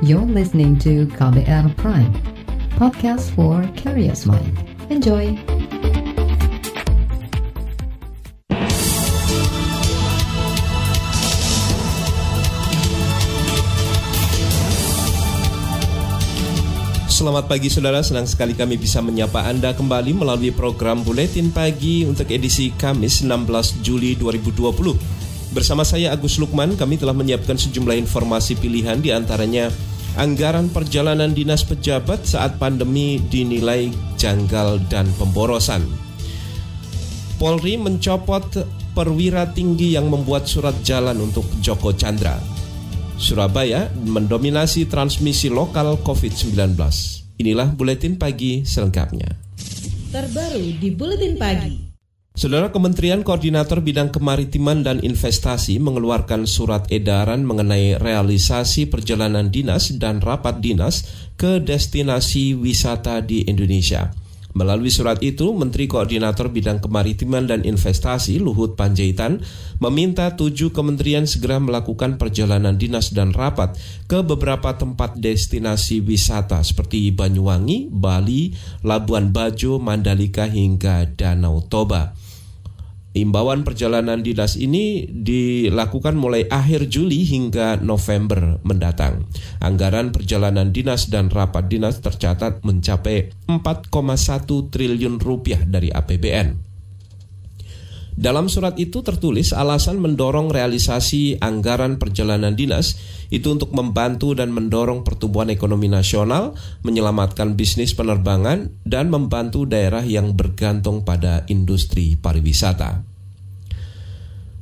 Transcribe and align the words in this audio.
You're 0.00 0.24
listening 0.24 0.80
to 0.80 1.04
KBR 1.12 1.76
Prime, 1.76 2.16
podcast 2.80 3.36
for 3.36 3.60
curious 3.76 4.24
mind. 4.24 4.56
Enjoy! 4.88 5.36
Selamat 17.12 17.44
pagi 17.44 17.68
saudara, 17.68 18.00
senang 18.00 18.24
sekali 18.24 18.56
kami 18.56 18.80
bisa 18.80 19.04
menyapa 19.04 19.44
Anda 19.52 19.76
kembali 19.76 20.16
melalui 20.16 20.48
program 20.48 21.04
Buletin 21.04 21.52
Pagi 21.52 22.08
untuk 22.08 22.24
edisi 22.32 22.72
Kamis 22.72 23.20
16 23.20 23.84
Juli 23.84 24.16
2020. 24.16 25.19
Bersama 25.50 25.82
saya 25.82 26.14
Agus 26.14 26.38
Lukman, 26.38 26.78
kami 26.78 26.94
telah 26.94 27.10
menyiapkan 27.10 27.58
sejumlah 27.58 27.98
informasi 27.98 28.54
pilihan 28.54 29.02
di 29.02 29.10
antaranya 29.10 29.66
anggaran 30.14 30.70
perjalanan 30.70 31.34
dinas 31.34 31.66
pejabat 31.66 32.22
saat 32.22 32.54
pandemi 32.54 33.18
dinilai 33.18 33.90
janggal 34.14 34.78
dan 34.86 35.10
pemborosan. 35.18 35.82
Polri 37.34 37.74
mencopot 37.74 38.46
perwira 38.94 39.50
tinggi 39.50 39.98
yang 39.98 40.06
membuat 40.06 40.46
surat 40.46 40.76
jalan 40.86 41.18
untuk 41.18 41.46
Joko 41.58 41.90
Chandra. 41.98 42.38
Surabaya 43.18 43.90
mendominasi 44.06 44.86
transmisi 44.86 45.50
lokal 45.50 45.98
COVID-19. 46.06 46.78
Inilah 47.42 47.74
buletin 47.74 48.14
pagi 48.14 48.62
selengkapnya. 48.62 49.34
Terbaru 50.14 50.78
di 50.78 50.88
buletin 50.94 51.34
pagi. 51.34 51.89
Saudara 52.40 52.72
Kementerian 52.72 53.20
Koordinator 53.20 53.84
Bidang 53.84 54.16
Kemaritiman 54.16 54.80
dan 54.80 55.04
Investasi 55.04 55.76
mengeluarkan 55.76 56.48
surat 56.48 56.88
edaran 56.88 57.44
mengenai 57.44 58.00
realisasi 58.00 58.88
perjalanan 58.88 59.52
dinas 59.52 59.92
dan 60.00 60.24
rapat 60.24 60.56
dinas 60.64 61.04
ke 61.36 61.60
destinasi 61.60 62.56
wisata 62.56 63.20
di 63.20 63.44
Indonesia. 63.44 64.16
Melalui 64.56 64.88
surat 64.88 65.20
itu, 65.20 65.52
Menteri 65.52 65.84
Koordinator 65.84 66.48
Bidang 66.48 66.80
Kemaritiman 66.80 67.44
dan 67.44 67.60
Investasi 67.60 68.40
Luhut 68.40 68.72
Panjaitan 68.72 69.44
meminta 69.76 70.32
tujuh 70.32 70.72
kementerian 70.72 71.28
segera 71.28 71.60
melakukan 71.60 72.16
perjalanan 72.16 72.80
dinas 72.80 73.12
dan 73.12 73.36
rapat 73.36 73.76
ke 74.08 74.24
beberapa 74.24 74.80
tempat 74.80 75.20
destinasi 75.20 76.00
wisata 76.00 76.64
seperti 76.64 77.12
Banyuwangi, 77.12 77.92
Bali, 77.92 78.56
Labuan 78.80 79.28
Bajo, 79.28 79.76
Mandalika 79.76 80.48
hingga 80.48 81.04
Danau 81.04 81.60
Toba. 81.68 82.19
Imbauan 83.10 83.66
perjalanan 83.66 84.22
dinas 84.22 84.54
ini 84.54 85.02
dilakukan 85.10 86.14
mulai 86.14 86.46
akhir 86.46 86.86
Juli 86.86 87.26
hingga 87.26 87.82
November 87.82 88.62
mendatang. 88.62 89.26
Anggaran 89.58 90.14
perjalanan 90.14 90.70
dinas 90.70 91.10
dan 91.10 91.26
rapat 91.26 91.66
dinas 91.66 91.98
tercatat 91.98 92.62
mencapai 92.62 93.34
4,1 93.50 94.70
triliun 94.70 95.18
rupiah 95.18 95.66
dari 95.66 95.90
APBN. 95.90 96.69
Dalam 98.14 98.50
surat 98.50 98.78
itu 98.78 99.02
tertulis 99.02 99.50
alasan 99.50 99.98
mendorong 99.98 100.50
realisasi 100.50 101.40
anggaran 101.40 101.98
perjalanan 101.98 102.54
dinas 102.54 102.98
itu 103.30 103.50
untuk 103.50 103.70
membantu 103.74 104.34
dan 104.34 104.50
mendorong 104.50 105.06
pertumbuhan 105.06 105.50
ekonomi 105.50 105.86
nasional, 105.86 106.54
menyelamatkan 106.82 107.54
bisnis 107.54 107.94
penerbangan, 107.94 108.70
dan 108.82 109.10
membantu 109.10 109.66
daerah 109.66 110.02
yang 110.02 110.34
bergantung 110.34 111.06
pada 111.06 111.46
industri 111.46 112.18
pariwisata. 112.18 113.09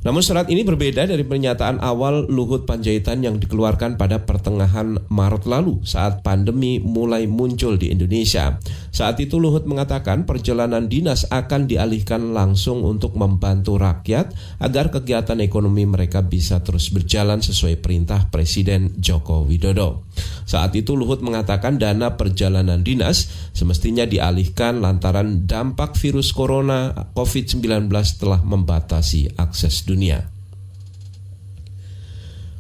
Namun 0.09 0.25
surat 0.25 0.49
ini 0.49 0.65
berbeda 0.65 1.05
dari 1.05 1.21
pernyataan 1.21 1.85
awal 1.85 2.33
Luhut 2.33 2.65
Panjaitan 2.65 3.21
yang 3.21 3.37
dikeluarkan 3.37 4.01
pada 4.01 4.25
pertengahan 4.25 4.97
Maret 5.13 5.45
lalu 5.45 5.85
saat 5.85 6.25
pandemi 6.25 6.81
mulai 6.81 7.29
muncul 7.29 7.77
di 7.77 7.93
Indonesia. 7.93 8.57
Saat 8.89 9.21
itu 9.21 9.37
Luhut 9.37 9.69
mengatakan 9.69 10.25
perjalanan 10.25 10.89
dinas 10.89 11.29
akan 11.29 11.69
dialihkan 11.69 12.33
langsung 12.33 12.89
untuk 12.89 13.21
membantu 13.21 13.77
rakyat 13.77 14.33
agar 14.65 14.89
kegiatan 14.89 15.45
ekonomi 15.45 15.85
mereka 15.85 16.25
bisa 16.25 16.65
terus 16.65 16.89
berjalan 16.89 17.45
sesuai 17.45 17.77
perintah 17.77 18.33
Presiden 18.33 18.97
Joko 18.97 19.45
Widodo. 19.45 20.08
Saat 20.49 20.75
itu 20.79 20.97
Luhut 20.97 21.21
mengatakan 21.21 21.77
dana 21.77 22.17
perjalanan 22.17 22.81
dinas 22.81 23.51
semestinya 23.53 24.05
dialihkan 24.09 24.81
lantaran 24.81 25.45
dampak 25.45 25.99
virus 25.99 26.33
corona 26.33 27.09
COVID-19 27.13 27.89
telah 28.17 28.41
membatasi 28.43 29.37
akses 29.37 29.85
dunia. 29.85 30.39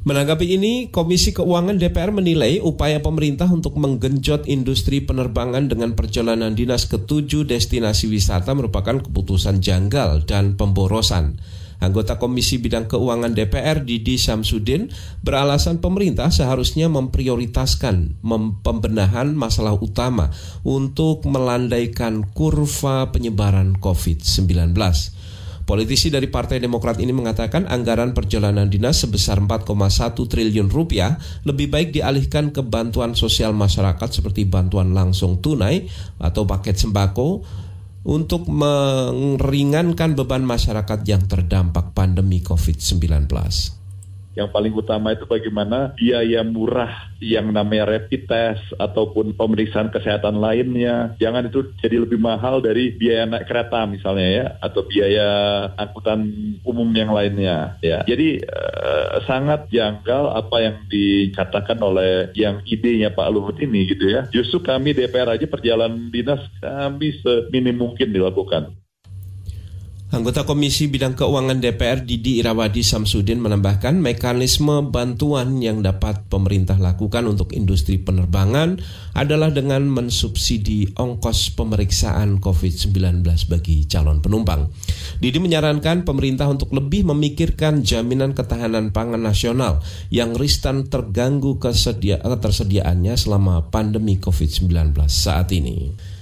Menanggapi 0.08 0.56
ini, 0.56 0.88
Komisi 0.88 1.36
Keuangan 1.36 1.76
DPR 1.76 2.08
menilai 2.08 2.64
upaya 2.64 2.96
pemerintah 2.96 3.44
untuk 3.52 3.76
menggenjot 3.76 4.48
industri 4.48 5.04
penerbangan 5.04 5.68
dengan 5.68 5.92
perjalanan 5.92 6.56
dinas 6.56 6.88
ke 6.88 6.96
tujuh 6.96 7.44
destinasi 7.44 8.08
wisata 8.08 8.56
merupakan 8.56 9.04
keputusan 9.04 9.60
janggal 9.60 10.24
dan 10.24 10.56
pemborosan. 10.56 11.36
Anggota 11.78 12.18
Komisi 12.18 12.58
Bidang 12.58 12.90
Keuangan 12.90 13.30
DPR 13.30 13.86
Didi 13.86 14.18
Samsudin 14.18 14.90
beralasan 15.22 15.78
pemerintah 15.78 16.34
seharusnya 16.34 16.90
memprioritaskan 16.90 18.18
pembenahan 18.66 19.30
masalah 19.30 19.78
utama 19.78 20.34
untuk 20.66 21.22
melandaikan 21.30 22.26
kurva 22.34 23.14
penyebaran 23.14 23.78
COVID-19. 23.78 24.74
Politisi 25.68 26.08
dari 26.08 26.32
Partai 26.32 26.64
Demokrat 26.64 26.96
ini 26.96 27.12
mengatakan 27.12 27.68
anggaran 27.68 28.16
perjalanan 28.16 28.72
dinas 28.72 29.04
sebesar 29.04 29.36
4,1 29.36 30.16
triliun 30.16 30.72
rupiah 30.72 31.20
lebih 31.44 31.68
baik 31.68 31.92
dialihkan 31.92 32.56
ke 32.56 32.64
bantuan 32.64 33.12
sosial 33.12 33.52
masyarakat 33.52 34.08
seperti 34.08 34.48
bantuan 34.48 34.96
langsung 34.96 35.44
tunai 35.44 35.84
atau 36.24 36.48
paket 36.48 36.80
sembako 36.80 37.44
untuk 38.06 38.46
meringankan 38.50 40.14
beban 40.14 40.46
masyarakat 40.46 41.02
yang 41.08 41.26
terdampak 41.26 41.96
pandemi 41.96 42.42
COVID-19 42.42 43.77
yang 44.38 44.54
paling 44.54 44.70
utama 44.70 45.10
itu 45.10 45.26
bagaimana 45.26 45.92
biaya 45.98 46.46
murah 46.46 47.10
yang 47.18 47.50
namanya 47.50 47.98
rapid 47.98 48.30
test 48.30 48.62
ataupun 48.78 49.34
pemeriksaan 49.34 49.90
kesehatan 49.90 50.38
lainnya. 50.38 51.18
Jangan 51.18 51.50
itu 51.50 51.74
jadi 51.82 52.06
lebih 52.06 52.22
mahal 52.22 52.62
dari 52.62 52.94
biaya 52.94 53.26
naik 53.26 53.50
kereta 53.50 53.82
misalnya 53.90 54.28
ya 54.30 54.46
atau 54.62 54.86
biaya 54.86 55.28
angkutan 55.74 56.30
umum 56.62 56.86
yang 56.94 57.10
lainnya 57.10 57.74
ya. 57.82 58.06
Jadi 58.06 58.38
eh, 58.38 59.08
sangat 59.26 59.66
janggal 59.74 60.38
apa 60.38 60.56
yang 60.62 60.76
dikatakan 60.86 61.78
oleh 61.82 62.30
yang 62.38 62.62
idenya 62.62 63.10
Pak 63.10 63.28
Luhut 63.34 63.58
ini 63.58 63.90
gitu 63.90 64.06
ya. 64.06 64.30
Justru 64.30 64.62
kami 64.62 64.94
DPR 64.94 65.34
aja 65.34 65.46
perjalanan 65.50 66.14
dinas 66.14 66.40
kami 66.62 67.18
seminim 67.18 67.74
mungkin 67.74 68.14
dilakukan 68.14 68.78
Anggota 70.08 70.48
Komisi 70.48 70.88
Bidang 70.88 71.12
Keuangan 71.12 71.60
DPR 71.60 72.00
Didi 72.00 72.40
Irawadi 72.40 72.80
Samsudin 72.80 73.44
menambahkan 73.44 74.00
mekanisme 74.00 74.88
bantuan 74.88 75.60
yang 75.60 75.84
dapat 75.84 76.24
pemerintah 76.32 76.80
lakukan 76.80 77.28
untuk 77.28 77.52
industri 77.52 78.00
penerbangan 78.00 78.80
adalah 79.12 79.52
dengan 79.52 79.84
mensubsidi 79.84 80.88
ongkos 80.96 81.52
pemeriksaan 81.52 82.40
COVID-19 82.40 83.20
bagi 83.52 83.84
calon 83.84 84.24
penumpang. 84.24 84.72
Didi 85.20 85.44
menyarankan 85.44 86.08
pemerintah 86.08 86.48
untuk 86.48 86.72
lebih 86.72 87.04
memikirkan 87.12 87.84
jaminan 87.84 88.32
ketahanan 88.32 88.96
pangan 88.96 89.20
nasional 89.20 89.84
yang 90.08 90.32
ristan 90.32 90.88
terganggu 90.88 91.60
ketersediaannya 91.60 93.12
selama 93.12 93.68
pandemi 93.68 94.16
COVID-19 94.16 94.72
saat 95.04 95.52
ini. 95.52 96.16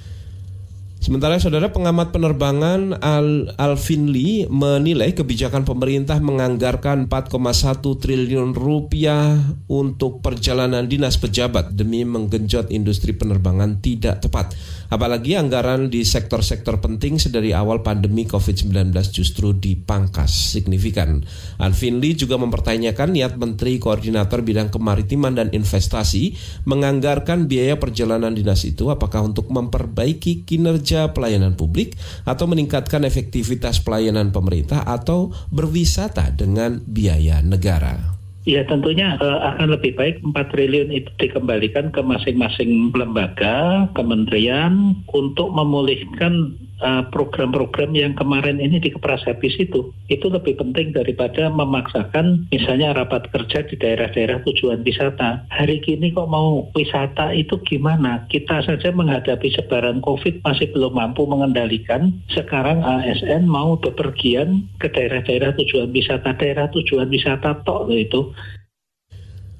Sementara 1.07 1.39
saudara 1.39 1.71
pengamat 1.71 2.11
penerbangan 2.11 2.99
Al 2.99 3.55
Alvin 3.63 4.11
Lee 4.11 4.51
menilai 4.51 5.15
kebijakan 5.15 5.63
pemerintah 5.63 6.19
menganggarkan 6.19 7.07
4,1 7.07 7.79
triliun 7.79 8.51
rupiah 8.51 9.39
untuk 9.71 10.19
perjalanan 10.19 10.91
dinas 10.91 11.15
pejabat 11.15 11.79
demi 11.79 12.03
menggenjot 12.03 12.75
industri 12.75 13.15
penerbangan 13.15 13.79
tidak 13.79 14.19
tepat. 14.19 14.59
Apalagi 14.87 15.35
anggaran 15.35 15.91
di 15.91 16.07
sektor-sektor 16.07 16.79
penting 16.79 17.19
sedari 17.19 17.51
awal 17.51 17.83
pandemi 17.83 18.27
COVID-19 18.27 18.95
justru 19.11 19.53
dipangkas 19.55 20.55
signifikan. 20.55 21.23
Alvin 21.63 21.99
Lee 21.99 22.19
juga 22.19 22.39
mempertanyakan 22.39 23.15
niat 23.15 23.35
Menteri 23.39 23.79
Koordinator 23.83 24.43
Bidang 24.43 24.71
Kemaritiman 24.73 25.35
dan 25.37 25.49
Investasi 25.53 26.35
menganggarkan 26.65 27.51
biaya 27.51 27.79
perjalanan 27.79 28.33
dinas 28.33 28.65
itu 28.65 28.89
apakah 28.89 29.23
untuk 29.27 29.53
memperbaiki 29.53 30.49
kinerja 30.49 31.13
pelayanan 31.13 31.55
publik 31.55 31.95
atau 32.25 32.49
meningkatkan 32.51 33.05
efektivitas 33.05 33.83
pelayanan 33.85 34.35
pemerintah 34.35 34.83
atau 34.87 35.35
berwisata 35.53 36.33
dengan 36.33 36.81
biaya 36.83 37.43
negara. 37.45 38.16
Ya 38.47 38.63
tentunya 38.63 39.19
uh, 39.19 39.43
akan 39.43 39.75
lebih 39.75 39.99
baik 39.99 40.23
4 40.23 40.55
triliun 40.55 40.95
itu 40.95 41.11
dikembalikan 41.19 41.91
ke 41.91 41.99
masing-masing 41.99 42.95
lembaga, 42.95 43.91
kementerian 43.99 44.95
untuk 45.11 45.51
memulihkan 45.51 46.55
eh, 46.79 47.03
program-program 47.11 47.91
uh, 47.91 47.99
yang 48.07 48.15
kemarin 48.15 48.63
ini 48.63 48.79
dikeras 48.79 49.27
habis 49.27 49.59
itu. 49.59 49.91
Itu 50.07 50.31
lebih 50.31 50.63
penting 50.63 50.95
daripada 50.95 51.51
memaksakan 51.51 52.47
misalnya 52.55 52.95
rapat 52.95 53.27
kerja 53.35 53.67
di 53.67 53.75
daerah-daerah 53.83 54.47
tujuan 54.47 54.87
wisata. 54.87 55.43
Hari 55.51 55.83
ini 55.91 56.15
kok 56.15 56.31
mau 56.31 56.71
wisata 56.79 57.35
itu 57.35 57.59
gimana? 57.67 58.31
Kita 58.31 58.63
saja 58.63 58.95
menghadapi 58.95 59.59
sebaran 59.59 59.99
COVID 60.07 60.47
masih 60.47 60.71
belum 60.71 60.95
mampu 60.95 61.27
mengendalikan. 61.27 62.15
Sekarang 62.31 62.87
ASN 62.87 63.51
mau 63.51 63.75
bepergian 63.75 64.71
ke 64.79 64.87
daerah-daerah 64.87 65.59
tujuan 65.59 65.91
wisata, 65.91 66.39
daerah 66.39 66.71
tujuan 66.71 67.11
wisata 67.11 67.67
tok 67.67 67.91
itu 67.91 68.36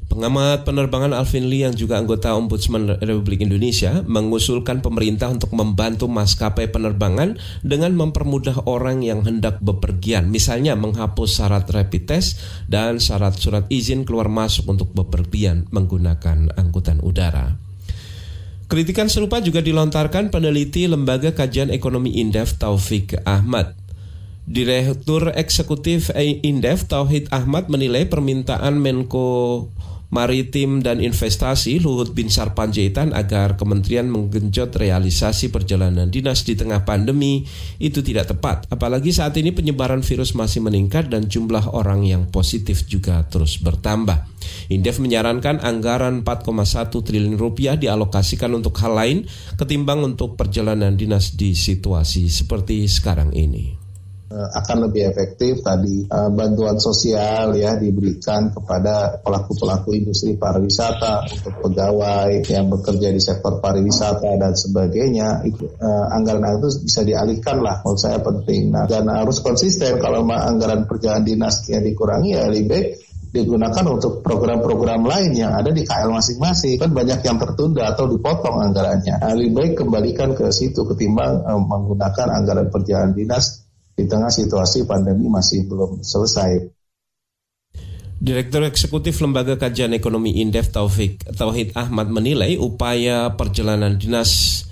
Pengamat 0.07 0.63
penerbangan 0.63 1.11
Alvin 1.11 1.51
Lee 1.51 1.67
yang 1.67 1.75
juga 1.75 1.99
anggota 1.99 2.39
Ombudsman 2.39 3.03
Republik 3.03 3.43
Indonesia 3.43 4.07
mengusulkan 4.07 4.79
pemerintah 4.79 5.27
untuk 5.35 5.51
membantu 5.51 6.07
maskapai 6.07 6.71
penerbangan 6.71 7.35
dengan 7.67 7.91
mempermudah 7.99 8.71
orang 8.71 9.03
yang 9.03 9.27
hendak 9.27 9.59
bepergian, 9.59 10.31
misalnya 10.31 10.79
menghapus 10.79 11.43
syarat 11.43 11.67
rapid 11.67 12.07
test 12.07 12.39
dan 12.71 13.03
syarat 13.03 13.35
surat 13.35 13.67
izin 13.67 14.07
keluar 14.07 14.31
masuk 14.31 14.71
untuk 14.71 14.95
bepergian 14.95 15.67
menggunakan 15.75 16.55
angkutan 16.55 17.03
udara. 17.03 17.59
Kritikan 18.71 19.11
serupa 19.11 19.43
juga 19.43 19.59
dilontarkan 19.59 20.31
peneliti 20.31 20.87
Lembaga 20.87 21.35
Kajian 21.35 21.71
Ekonomi 21.71 22.19
Indef 22.23 22.55
Taufik 22.59 23.15
Ahmad. 23.27 23.75
Direktur 24.47 25.35
Eksekutif 25.35 26.15
Indef 26.15 26.87
Tauhid 26.87 27.35
Ahmad 27.35 27.67
menilai 27.67 28.07
permintaan 28.07 28.79
Menko 28.79 29.67
Maritim 30.11 30.87
dan 30.87 31.03
Investasi 31.03 31.83
Luhut 31.83 32.15
Binsar 32.15 32.55
Panjaitan 32.55 33.11
agar 33.11 33.59
kementerian 33.59 34.07
menggenjot 34.07 34.79
realisasi 34.79 35.51
perjalanan 35.51 36.07
dinas 36.09 36.47
di 36.47 36.55
tengah 36.55 36.87
pandemi 36.87 37.43
itu 37.83 38.01
tidak 38.01 38.31
tepat. 38.31 38.71
Apalagi 38.71 39.11
saat 39.11 39.35
ini 39.37 39.51
penyebaran 39.51 40.07
virus 40.07 40.39
masih 40.39 40.63
meningkat 40.63 41.11
dan 41.11 41.27
jumlah 41.27 41.75
orang 41.75 42.07
yang 42.07 42.31
positif 42.31 42.87
juga 42.87 43.27
terus 43.27 43.59
bertambah. 43.59 44.25
Indef 44.71 45.03
menyarankan 45.03 45.63
anggaran 45.63 46.23
4,1 46.23 46.91
triliun 46.91 47.37
rupiah 47.37 47.75
dialokasikan 47.75 48.55
untuk 48.55 48.79
hal 48.79 48.95
lain 48.95 49.19
ketimbang 49.59 50.07
untuk 50.07 50.39
perjalanan 50.39 50.95
dinas 50.95 51.35
di 51.35 51.53
situasi 51.53 52.31
seperti 52.31 52.87
sekarang 52.87 53.35
ini. 53.35 53.76
Eh, 54.27 54.49
akan 54.59 54.91
lebih 54.91 55.07
efektif 55.07 55.63
tadi 55.63 56.03
uh, 56.03 56.35
bantuan 56.35 56.83
sosial 56.83 57.55
ya 57.55 57.79
diberikan 57.79 58.51
kepada 58.51 59.23
pelaku-pelaku 59.23 59.95
industri 59.95 60.35
pariwisata 60.35 61.31
untuk 61.31 61.55
pegawai 61.63 62.43
yang 62.43 62.67
bekerja 62.67 63.15
di 63.15 63.23
sektor 63.23 63.63
pariwisata 63.63 64.35
dan 64.35 64.51
sebagainya. 64.51 65.47
Itu 65.47 65.71
uh, 65.79 66.11
anggaran 66.11 66.59
itu 66.59 66.91
bisa 66.91 67.07
dialihkan 67.07 67.63
lah 67.63 67.87
menurut 67.87 68.03
saya 68.03 68.19
penting. 68.19 68.75
Nah 68.75 68.91
dan 68.91 69.07
harus 69.07 69.39
konsisten. 69.39 70.03
Kalau 70.03 70.27
anggaran 70.27 70.91
perjalanan 70.91 71.23
dinas 71.23 71.63
yang 71.71 71.87
dikurangi 71.87 72.35
ya 72.35 72.51
lebih 72.51 72.67
baik 72.67 72.87
digunakan 73.31 73.85
untuk 73.95 74.27
program-program 74.27 75.07
lain 75.07 75.39
yang 75.39 75.55
ada 75.55 75.71
di 75.71 75.87
KL 75.87 76.11
masing-masing. 76.11 76.83
Kan 76.83 76.91
banyak 76.91 77.23
yang 77.23 77.39
tertunda 77.39 77.95
atau 77.95 78.11
dipotong 78.11 78.59
anggarannya. 78.59 79.23
Nah, 79.23 79.39
lebih 79.39 79.55
baik 79.55 79.73
kembalikan 79.87 80.35
ke 80.35 80.51
situ 80.51 80.83
ketimbang 80.83 81.47
menggunakan 81.47 82.27
anggaran 82.43 82.75
perjalanan 82.75 83.15
dinas 83.15 83.66
di 83.97 84.05
tengah 84.05 84.29
situasi 84.29 84.85
pandemi 84.85 85.27
masih 85.27 85.65
belum 85.65 86.05
selesai. 86.05 86.77
Direktur 88.17 88.65
Eksekutif 88.65 89.21
Lembaga 89.21 89.61
Kajian 89.61 89.93
Ekonomi 89.93 90.41
Indef 90.41 90.73
Taufik 90.73 91.21
Tauhid 91.37 91.77
Ahmad 91.77 92.09
menilai 92.09 92.57
upaya 92.57 93.29
perjalanan 93.37 94.01
dinas 94.01 94.65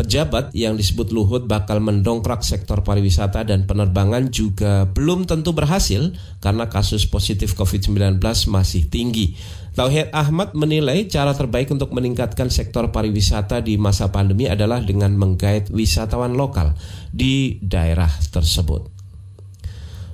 pejabat 0.00 0.56
yang 0.56 0.80
disebut 0.80 1.12
Luhut 1.12 1.44
bakal 1.44 1.82
mendongkrak 1.82 2.40
sektor 2.40 2.80
pariwisata 2.80 3.44
dan 3.44 3.68
penerbangan 3.68 4.32
juga 4.32 4.88
belum 4.88 5.28
tentu 5.28 5.52
berhasil 5.52 6.16
karena 6.40 6.72
kasus 6.72 7.04
positif 7.04 7.52
COVID-19 7.52 8.16
masih 8.48 8.88
tinggi. 8.88 9.36
Tauhid 9.70 10.10
Ahmad 10.10 10.50
menilai 10.58 11.06
cara 11.06 11.30
terbaik 11.30 11.70
untuk 11.70 11.94
meningkatkan 11.94 12.50
sektor 12.50 12.90
pariwisata 12.90 13.62
di 13.62 13.78
masa 13.78 14.10
pandemi 14.10 14.50
adalah 14.50 14.82
dengan 14.82 15.14
menggait 15.14 15.70
wisatawan 15.70 16.34
lokal 16.34 16.74
di 17.14 17.62
daerah 17.62 18.10
tersebut. 18.34 19.00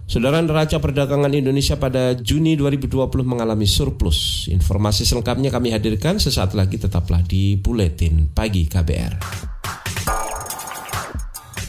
Saudara 0.07 0.39
neraca 0.39 0.79
perdagangan 0.79 1.35
Indonesia 1.35 1.75
pada 1.75 2.15
Juni 2.15 2.55
2020 2.55 3.27
mengalami 3.27 3.67
surplus. 3.67 4.47
Informasi 4.47 5.03
selengkapnya 5.03 5.51
kami 5.51 5.75
hadirkan 5.75 6.23
sesaat 6.23 6.55
lagi 6.55 6.79
tetaplah 6.79 7.27
di 7.27 7.59
Buletin 7.59 8.31
Pagi 8.31 8.71
KBR. 8.71 9.19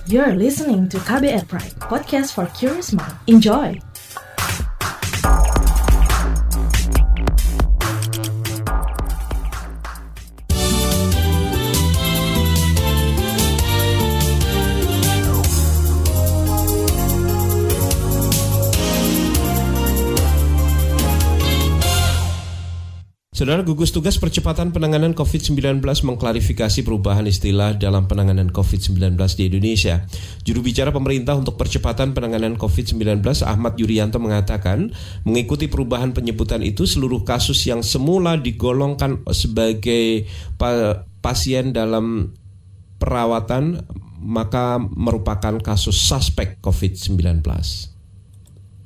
You're 0.06 0.38
listening 0.38 0.86
to 0.94 1.01
KBR 1.01 1.50
Pride, 1.50 1.75
podcast 1.81 2.38
for 2.38 2.45
curious 2.54 2.94
mind. 2.94 3.18
Enjoy! 3.25 3.96
Saudara 23.38 23.62
gugus 23.62 23.94
tugas 23.94 24.18
percepatan 24.18 24.74
penanganan 24.74 25.13
COVID-19 25.13 25.78
mengklarifikasi 25.78 26.81
perubahan 26.81 27.22
istilah 27.30 27.78
dalam 27.78 28.10
penanganan 28.10 28.50
COVID-19 28.50 29.13
di 29.13 29.54
Indonesia. 29.54 30.10
Juru 30.42 30.66
bicara 30.66 30.89
pemerintah 30.89 31.38
untuk 31.38 31.54
percepatan 31.54 32.18
penanganan 32.18 32.57
COVID-19 32.57 33.22
Ahmad 33.45 33.78
Yuryanto 33.78 34.18
mengatakan, 34.18 34.89
mengikuti 35.22 35.69
perubahan 35.69 36.18
penyebutan 36.18 36.66
itu 36.66 36.89
seluruh 36.89 37.22
kasus 37.22 37.62
yang 37.69 37.86
semula 37.86 38.42
digolongkan 38.42 39.22
sebagai 39.30 40.25
pasien 41.22 41.78
dalam 41.78 42.33
perawatan 42.98 43.86
maka 44.18 44.81
merupakan 44.81 45.62
kasus 45.62 45.94
suspek 45.94 46.57
COVID-19. 46.66 47.45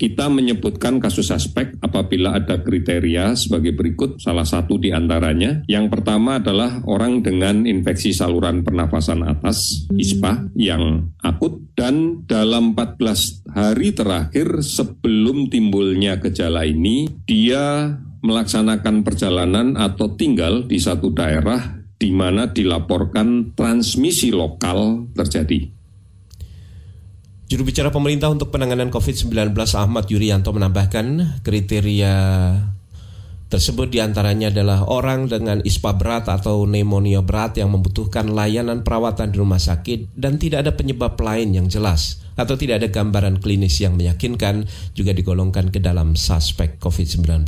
Kita 0.02 0.34
menyebutkan 0.34 0.98
kasus 0.98 1.30
suspek 1.30 1.78
apabila 1.78 2.34
ada 2.34 2.58
kriteria 2.58 3.38
sebagai 3.38 3.78
berikut, 3.78 4.18
salah 4.18 4.50
satu 4.50 4.82
di 4.82 4.90
antaranya. 4.90 5.62
Yang 5.70 5.94
pertama 5.94 6.42
adalah 6.42 6.82
orang 6.90 7.22
dengan 7.22 7.70
infeksi 7.70 8.10
saluran 8.10 8.66
pernafasan 8.66 9.22
atas, 9.22 9.86
ISPA, 9.94 10.50
yang 10.58 11.14
akut, 11.22 11.62
dan 11.78 12.26
dalam 12.26 12.74
14 12.74 13.46
hari 13.54 13.94
terakhir 13.94 14.66
sebelum 14.66 15.54
timbulnya 15.54 16.18
gejala 16.18 16.66
ini, 16.66 17.06
dia 17.30 17.94
melaksanakan 18.26 19.06
perjalanan 19.06 19.78
atau 19.78 20.18
tinggal 20.18 20.66
di 20.66 20.82
satu 20.82 21.14
daerah 21.14 21.78
di 22.02 22.10
mana 22.10 22.50
dilaporkan 22.50 23.54
transmisi 23.54 24.34
lokal 24.34 25.14
terjadi. 25.14 25.81
Juru 27.52 27.68
bicara 27.68 27.92
pemerintah 27.92 28.32
untuk 28.32 28.48
penanganan 28.48 28.88
COVID-19 28.88 29.52
Ahmad 29.76 30.08
Yuryanto 30.08 30.56
menambahkan 30.56 31.44
kriteria 31.44 32.16
tersebut 33.52 33.92
di 33.92 34.00
antaranya 34.00 34.48
adalah 34.48 34.88
orang 34.88 35.28
dengan 35.28 35.60
ispa 35.68 35.92
berat 36.00 36.32
atau 36.32 36.64
pneumonia 36.64 37.20
berat 37.20 37.60
yang 37.60 37.76
membutuhkan 37.76 38.32
layanan 38.32 38.88
perawatan 38.88 39.36
di 39.36 39.44
rumah 39.44 39.60
sakit 39.60 40.16
dan 40.16 40.40
tidak 40.40 40.64
ada 40.64 40.72
penyebab 40.80 41.20
lain 41.20 41.52
yang 41.52 41.68
jelas 41.68 42.24
atau 42.40 42.56
tidak 42.56 42.80
ada 42.80 42.88
gambaran 42.88 43.44
klinis 43.44 43.84
yang 43.84 44.00
meyakinkan 44.00 44.64
juga 44.96 45.12
digolongkan 45.12 45.76
ke 45.76 45.84
dalam 45.84 46.16
suspek 46.16 46.80
COVID-19. 46.80 47.44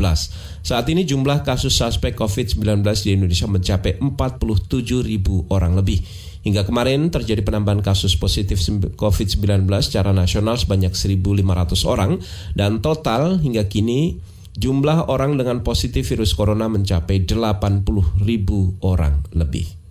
Saat 0.68 0.86
ini 0.92 1.08
jumlah 1.08 1.48
kasus 1.48 1.80
suspek 1.80 2.12
COVID-19 2.20 2.84
di 3.08 3.10
Indonesia 3.16 3.48
mencapai 3.48 4.04
47 4.04 5.00
ribu 5.00 5.48
orang 5.48 5.80
lebih. 5.80 6.04
Hingga 6.44 6.68
kemarin 6.68 7.08
terjadi 7.08 7.40
penambahan 7.40 7.80
kasus 7.80 8.20
positif 8.20 8.60
COVID-19 9.00 9.64
secara 9.80 10.12
nasional 10.12 10.60
sebanyak 10.60 10.92
1.500 10.92 11.40
orang 11.88 12.20
dan 12.52 12.84
total 12.84 13.40
hingga 13.40 13.72
kini 13.72 14.20
jumlah 14.60 15.08
orang 15.08 15.40
dengan 15.40 15.64
positif 15.64 16.12
virus 16.12 16.36
corona 16.36 16.68
mencapai 16.68 17.24
80 17.24 18.28
ribu 18.28 18.76
orang 18.84 19.24
lebih. 19.32 19.83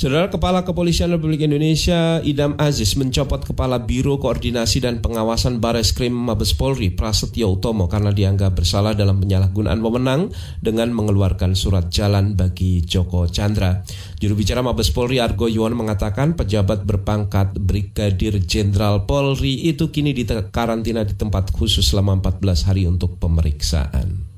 Saudara 0.00 0.32
Kepala 0.32 0.64
Kepolisian 0.64 1.12
Republik 1.12 1.44
Indonesia 1.44 2.24
Idam 2.24 2.56
Aziz 2.56 2.96
mencopot 2.96 3.44
Kepala 3.44 3.84
Biro 3.84 4.16
Koordinasi 4.16 4.80
dan 4.80 5.04
Pengawasan 5.04 5.60
Bares 5.60 5.92
Krim 5.92 6.16
Mabes 6.16 6.56
Polri 6.56 6.88
Prasetyo 6.88 7.52
Utomo 7.60 7.84
karena 7.84 8.08
dianggap 8.08 8.56
bersalah 8.56 8.96
dalam 8.96 9.20
penyalahgunaan 9.20 9.76
wewenang 9.84 10.32
dengan 10.64 10.88
mengeluarkan 10.96 11.52
surat 11.52 11.92
jalan 11.92 12.32
bagi 12.32 12.80
Joko 12.80 13.28
Chandra. 13.28 13.84
Juru 14.16 14.40
bicara 14.40 14.64
Mabes 14.64 14.88
Polri 14.88 15.20
Argo 15.20 15.52
Yuwono 15.52 15.76
mengatakan 15.76 16.32
pejabat 16.32 16.88
berpangkat 16.88 17.60
Brigadir 17.60 18.40
Jenderal 18.40 19.04
Polri 19.04 19.68
itu 19.68 19.92
kini 19.92 20.16
dikarantina 20.16 21.04
di 21.04 21.12
tempat 21.12 21.52
khusus 21.52 21.92
selama 21.92 22.24
14 22.24 22.72
hari 22.72 22.88
untuk 22.88 23.20
pemeriksaan. 23.20 24.29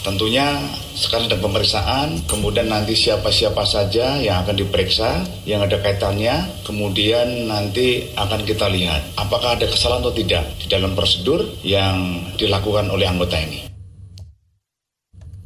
Tentunya 0.00 0.56
sekarang 0.96 1.28
ada 1.28 1.36
pemeriksaan, 1.36 2.24
kemudian 2.24 2.72
nanti 2.72 2.96
siapa-siapa 2.96 3.68
saja 3.68 4.16
yang 4.16 4.40
akan 4.42 4.56
diperiksa, 4.56 5.28
yang 5.44 5.60
ada 5.60 5.76
kaitannya, 5.76 6.64
kemudian 6.64 7.48
nanti 7.52 8.08
akan 8.16 8.40
kita 8.48 8.72
lihat 8.72 9.12
apakah 9.20 9.60
ada 9.60 9.68
kesalahan 9.68 10.00
atau 10.00 10.16
tidak 10.16 10.44
di 10.56 10.66
dalam 10.72 10.96
prosedur 10.96 11.44
yang 11.60 12.24
dilakukan 12.40 12.88
oleh 12.88 13.04
anggota 13.04 13.36
ini. 13.38 13.69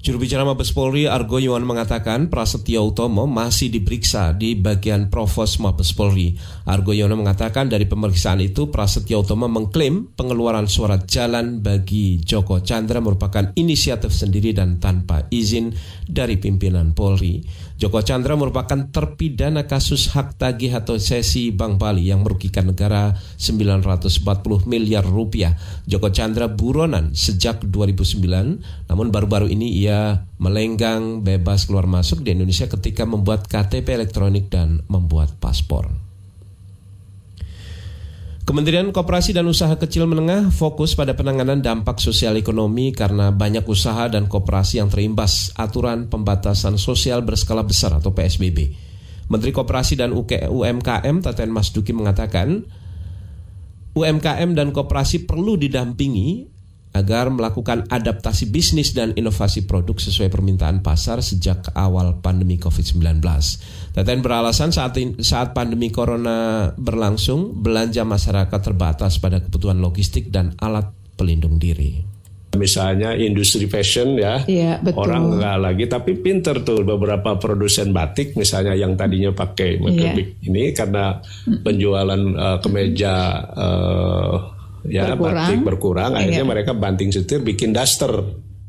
Juru 0.05 0.21
bicara 0.21 0.45
Mabes 0.45 0.69
Polri 0.69 1.09
Argo 1.09 1.41
Yuwan 1.41 1.65
mengatakan 1.65 2.29
Prasetyo 2.29 2.93
Utomo 2.93 3.25
masih 3.25 3.73
diperiksa 3.73 4.37
di 4.37 4.53
bagian 4.53 5.09
Provos 5.09 5.57
Mabes 5.57 5.97
Polri. 5.97 6.37
Argo 6.69 6.93
Yuwan 6.93 7.17
mengatakan 7.17 7.73
dari 7.73 7.89
pemeriksaan 7.89 8.45
itu 8.45 8.69
Prasetyo 8.69 9.25
Utomo 9.25 9.49
mengklaim 9.49 10.13
pengeluaran 10.13 10.69
surat 10.69 11.09
jalan 11.09 11.65
bagi 11.65 12.21
Joko 12.21 12.61
Chandra 12.61 13.01
merupakan 13.01 13.57
inisiatif 13.57 14.13
sendiri 14.13 14.53
dan 14.53 14.77
tanpa 14.77 15.25
izin 15.33 15.73
dari 16.05 16.37
pimpinan 16.37 16.93
Polri. 16.93 17.41
Joko 17.81 18.05
Chandra 18.05 18.37
merupakan 18.37 18.93
terpidana 18.93 19.65
kasus 19.65 20.13
hak 20.13 20.37
tagih 20.37 20.85
atau 20.85 21.01
sesi 21.01 21.49
Bank 21.49 21.81
Bali 21.81 22.13
yang 22.13 22.21
merugikan 22.21 22.69
negara 22.69 23.17
940 23.41 24.21
miliar 24.69 25.01
rupiah. 25.01 25.57
Joko 25.89 26.13
Chandra 26.13 26.53
buronan 26.53 27.17
sejak 27.17 27.65
2009, 27.65 28.61
namun 28.93 29.09
baru-baru 29.09 29.49
ini 29.49 29.75
ia 29.75 29.94
melenggang 30.41 31.25
bebas 31.25 31.67
keluar 31.69 31.89
masuk 31.89 32.23
di 32.25 32.35
Indonesia 32.35 32.69
ketika 32.69 33.07
membuat 33.09 33.47
KTP 33.49 33.97
elektronik 33.97 34.51
dan 34.53 34.85
membuat 34.87 35.37
paspor. 35.41 36.05
Kementerian 38.45 38.93
Koperasi 38.93 39.33
dan 39.33 39.49
Usaha 39.49 39.73
Kecil 39.81 40.05
Menengah 40.05 40.53
fokus 40.53 40.93
pada 40.93 41.17
penanganan 41.17 41.65
dampak 41.65 41.97
sosial 41.97 42.37
ekonomi 42.37 42.93
karena 42.93 43.33
banyak 43.33 43.65
usaha 43.65 44.05
dan 44.13 44.29
koperasi 44.29 44.85
yang 44.85 44.93
terimbas 44.93 45.57
aturan 45.57 46.13
pembatasan 46.13 46.77
sosial 46.77 47.25
berskala 47.25 47.65
besar 47.65 47.97
atau 47.97 48.13
PSBB. 48.13 48.77
Menteri 49.33 49.49
Koperasi 49.49 49.97
dan 49.97 50.13
UMKM 50.13 51.17
Teten 51.25 51.49
Mas 51.49 51.73
Duki 51.73 51.97
mengatakan, 51.97 52.69
UMKM 53.97 54.53
dan 54.53 54.77
koperasi 54.77 55.25
perlu 55.25 55.57
didampingi 55.57 56.54
agar 56.95 57.27
melakukan 57.27 57.91
adaptasi 57.91 58.55
bisnis 58.55 58.95
dan 58.95 59.11
inovasi 59.19 59.67
produk 59.67 59.99
sesuai 59.99 60.31
permintaan 60.31 60.79
pasar 60.79 61.19
sejak 61.19 61.75
awal 61.75 62.23
pandemi 62.23 62.55
COVID-19. 62.57 63.19
Teten 63.91 64.23
beralasan 64.23 64.71
saat, 64.71 64.95
in, 65.03 65.19
saat 65.19 65.51
pandemi 65.51 65.91
corona 65.91 66.71
berlangsung, 66.79 67.51
belanja 67.59 68.07
masyarakat 68.07 68.61
terbatas 68.63 69.19
pada 69.19 69.43
kebutuhan 69.43 69.83
logistik 69.83 70.31
dan 70.31 70.55
alat 70.63 70.95
pelindung 71.19 71.59
diri. 71.59 72.15
Misalnya 72.55 73.19
industri 73.19 73.67
fashion 73.67 74.15
ya, 74.15 74.47
ya 74.47 74.79
betul. 74.79 75.11
orang 75.11 75.43
nggak 75.43 75.59
lagi, 75.59 75.85
tapi 75.91 76.15
pinter 76.23 76.63
tuh 76.63 76.87
beberapa 76.87 77.35
produsen 77.35 77.91
batik 77.91 78.39
misalnya 78.39 78.79
yang 78.79 78.95
tadinya 78.95 79.35
pakai 79.35 79.83
ya. 79.83 80.15
ini 80.47 80.71
karena 80.71 81.19
penjualan 81.67 82.23
uh, 82.39 82.59
kemeja 82.63 83.15
uh, 83.59 84.35
ya 84.89 85.15
berkurang. 85.15 85.49
batik 85.49 85.61
berkurang 85.65 86.11
iya. 86.15 86.19
akhirnya 86.25 86.45
mereka 86.45 86.73
banting 86.77 87.11
setir 87.11 87.41
bikin 87.41 87.73
daster 87.73 88.13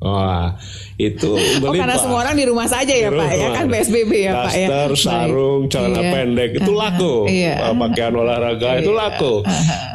Wah, 0.05 0.53
itu 1.01 1.33
Oh 1.65 1.73
karena 1.73 1.97
semua 1.97 2.21
orang 2.27 2.37
di 2.37 2.45
rumah 2.45 2.69
saja 2.69 2.93
ya 2.93 3.09
Pak, 3.09 3.31
ya 3.31 3.47
kan 3.57 3.65
PSBB 3.71 4.11
ya 4.21 4.33
Pak 4.37 4.53
ya. 4.53 4.67
Daster, 4.69 4.91
sarung, 5.01 5.61
celana 5.65 5.97
iya. 6.03 6.11
pendek 6.13 6.51
itu 6.61 6.71
laku. 6.77 7.15
Iya. 7.25 7.73
Pakaian 7.73 8.13
olahraga 8.13 8.69
iya. 8.77 8.81
itu 8.85 8.91
laku. 8.93 9.33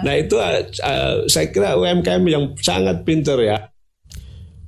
Nah 0.03 0.15
itu 0.19 0.35
uh, 0.35 1.29
saya 1.31 1.47
kira 1.55 1.79
UMKM 1.79 2.25
yang 2.27 2.59
sangat 2.59 3.07
pinter 3.07 3.39
ya. 3.39 3.70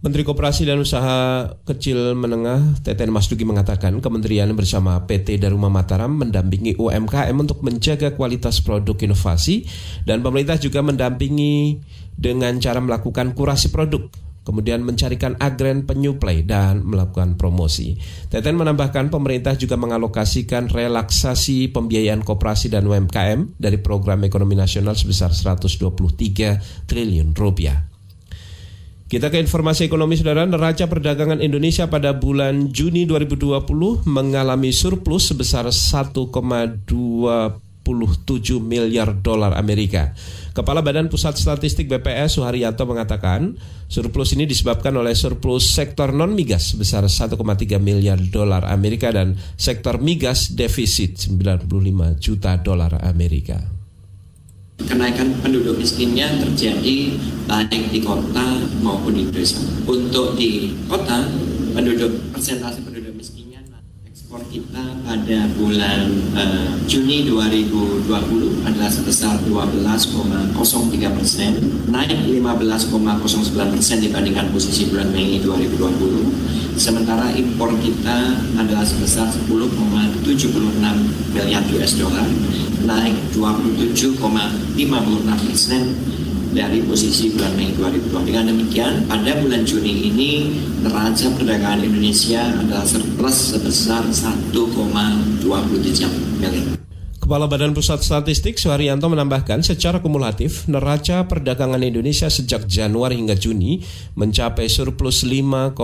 Menteri 0.02 0.26
Koperasi 0.26 0.66
dan 0.66 0.82
Usaha 0.82 1.46
Kecil 1.62 2.18
Menengah 2.18 2.82
Teten 2.82 3.14
Mas 3.14 3.30
Duki 3.30 3.46
mengatakan 3.46 3.94
kementerian 4.02 4.50
bersama 4.50 4.98
PT 5.06 5.38
Daruma 5.38 5.70
Mataram 5.70 6.10
mendampingi 6.10 6.74
UMKM 6.74 7.38
untuk 7.38 7.62
menjaga 7.62 8.10
kualitas 8.10 8.58
produk 8.66 8.98
inovasi 8.98 9.62
dan 10.02 10.18
pemerintah 10.18 10.58
juga 10.58 10.82
mendampingi 10.82 11.78
dengan 12.18 12.58
cara 12.58 12.82
melakukan 12.82 13.30
kurasi 13.30 13.70
produk 13.70 14.10
kemudian 14.42 14.82
mencarikan 14.82 15.38
agen 15.38 15.86
penyuplai 15.86 16.42
dan 16.42 16.82
melakukan 16.82 17.38
promosi. 17.38 17.94
Teten 18.26 18.58
menambahkan 18.58 19.06
pemerintah 19.06 19.54
juga 19.54 19.78
mengalokasikan 19.78 20.66
relaksasi 20.66 21.70
pembiayaan 21.70 22.26
koperasi 22.26 22.74
dan 22.74 22.90
UMKM 22.90 23.54
dari 23.54 23.78
program 23.78 24.26
ekonomi 24.26 24.58
nasional 24.58 24.98
sebesar 24.98 25.30
123 25.30 26.90
triliun 26.90 27.38
rupiah. 27.38 27.91
Kita 29.12 29.28
ke 29.28 29.36
informasi 29.36 29.92
ekonomi 29.92 30.16
saudara, 30.16 30.48
neraca 30.48 30.88
perdagangan 30.88 31.44
Indonesia 31.44 31.84
pada 31.84 32.16
bulan 32.16 32.72
Juni 32.72 33.04
2020 33.04 34.08
mengalami 34.08 34.72
surplus 34.72 35.28
sebesar 35.28 35.68
1,27 35.68 36.32
miliar 38.64 39.12
dolar 39.20 39.52
Amerika. 39.52 40.16
Kepala 40.56 40.80
Badan 40.80 41.12
Pusat 41.12 41.44
Statistik 41.44 41.92
BPS 41.92 42.40
Suharyanto 42.40 42.88
mengatakan, 42.88 43.60
surplus 43.84 44.32
ini 44.32 44.48
disebabkan 44.48 44.96
oleh 44.96 45.12
surplus 45.12 45.76
sektor 45.76 46.08
non 46.16 46.32
migas 46.32 46.72
sebesar 46.72 47.04
1,3 47.04 47.36
miliar 47.84 48.16
dolar 48.16 48.64
Amerika 48.64 49.12
dan 49.12 49.36
sektor 49.60 50.00
migas 50.00 50.56
defisit 50.56 51.20
95 51.20 51.68
juta 52.16 52.56
dolar 52.64 52.96
Amerika 53.04 53.81
kenaikan 54.86 55.34
penduduk 55.40 55.78
miskinnya 55.78 56.28
terjadi 56.38 57.16
baik 57.46 57.82
di 57.90 58.00
kota 58.02 58.60
maupun 58.80 59.14
di 59.16 59.24
desa. 59.30 59.60
Untuk 59.86 60.38
di 60.38 60.72
kota, 60.86 61.26
penduduk 61.72 62.12
persentase 62.30 62.91
ekspor 64.32 64.48
kita 64.48 64.80
pada 65.04 65.44
bulan 65.60 66.08
uh, 66.32 66.72
Juni 66.88 67.28
2020 67.28 68.64
adalah 68.64 68.88
sebesar 68.88 69.36
12,03 69.44 70.56
persen, 71.12 71.60
naik 71.92 72.16
15,09 72.40 73.76
persen 73.76 74.00
dibandingkan 74.00 74.48
posisi 74.48 74.88
bulan 74.88 75.12
Mei 75.12 75.36
2020 75.36 76.80
Sementara 76.80 77.28
impor 77.36 77.76
kita 77.76 78.40
adalah 78.56 78.88
sebesar 78.88 79.28
10,76 79.28 80.24
miliar 81.36 81.60
US 81.76 81.92
dollar, 82.00 82.24
naik 82.88 83.36
27,56 83.36 84.16
persen 85.44 85.92
dari 86.52 86.84
posisi 86.84 87.32
bulan 87.32 87.52
Mei 87.56 87.72
2020. 87.72 88.28
Dengan 88.28 88.44
demikian, 88.52 89.08
pada 89.08 89.32
bulan 89.40 89.64
Juni 89.64 90.12
ini 90.12 90.30
neraca 90.84 91.32
perdagangan 91.32 91.80
Indonesia 91.80 92.44
adalah 92.44 92.84
surplus 92.84 93.56
sebesar 93.56 94.04
1,23 94.12 95.48
miliar. 96.38 96.76
Kepala 97.22 97.46
Badan 97.46 97.70
Pusat 97.70 98.02
Statistik 98.02 98.58
Suharyanto 98.58 99.06
menambahkan 99.06 99.62
secara 99.62 100.02
kumulatif 100.02 100.66
neraca 100.66 101.22
perdagangan 101.30 101.78
Indonesia 101.78 102.26
sejak 102.26 102.66
Januari 102.66 103.14
hingga 103.14 103.38
Juni 103.38 103.78
mencapai 104.18 104.66
surplus 104.66 105.22
5,5 105.22 105.78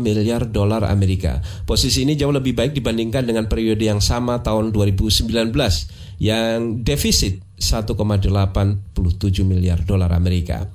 miliar 0.00 0.48
dolar 0.48 0.88
Amerika. 0.88 1.44
Posisi 1.68 2.08
ini 2.08 2.16
jauh 2.16 2.32
lebih 2.32 2.56
baik 2.56 2.72
dibandingkan 2.72 3.28
dengan 3.28 3.44
periode 3.44 3.84
yang 3.84 4.00
sama 4.00 4.40
tahun 4.40 4.72
2019 4.72 5.52
yang 6.16 6.80
defisit 6.80 7.44
1,87 7.60 8.80
miliar 9.44 9.84
dolar 9.84 10.10
Amerika. 10.16 10.66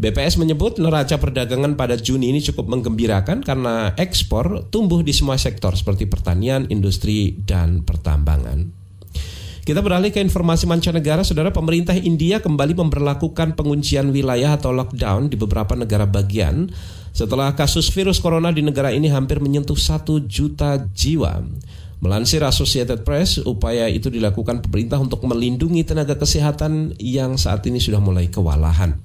BPS 0.00 0.40
menyebut 0.40 0.80
neraca 0.80 1.20
perdagangan 1.20 1.76
pada 1.76 2.00
Juni 2.00 2.32
ini 2.32 2.40
cukup 2.40 2.72
menggembirakan 2.72 3.44
karena 3.44 3.92
ekspor 4.00 4.72
tumbuh 4.72 5.04
di 5.04 5.12
semua 5.12 5.36
sektor 5.36 5.76
seperti 5.76 6.08
pertanian, 6.08 6.64
industri, 6.72 7.36
dan 7.44 7.84
pertambangan. 7.84 8.80
Kita 9.60 9.84
beralih 9.84 10.08
ke 10.08 10.24
informasi 10.24 10.64
mancanegara, 10.64 11.20
saudara 11.20 11.52
pemerintah 11.52 11.92
India 11.92 12.40
kembali 12.40 12.74
memperlakukan 12.80 13.54
penguncian 13.54 14.08
wilayah 14.08 14.56
atau 14.56 14.72
lockdown 14.72 15.28
di 15.28 15.36
beberapa 15.36 15.76
negara 15.76 16.08
bagian 16.08 16.72
setelah 17.12 17.52
kasus 17.52 17.92
virus 17.92 18.22
corona 18.22 18.48
di 18.50 18.64
negara 18.64 18.88
ini 18.88 19.12
hampir 19.12 19.36
menyentuh 19.36 19.76
satu 19.76 20.24
juta 20.24 20.80
jiwa. 20.96 21.44
Melansir 22.00 22.40
Associated 22.40 23.04
Press, 23.04 23.36
upaya 23.44 23.84
itu 23.84 24.08
dilakukan 24.08 24.64
pemerintah 24.64 24.96
untuk 24.96 25.20
melindungi 25.28 25.84
tenaga 25.84 26.16
kesehatan 26.16 26.96
yang 26.96 27.36
saat 27.36 27.60
ini 27.68 27.76
sudah 27.76 28.00
mulai 28.00 28.32
kewalahan. 28.32 28.96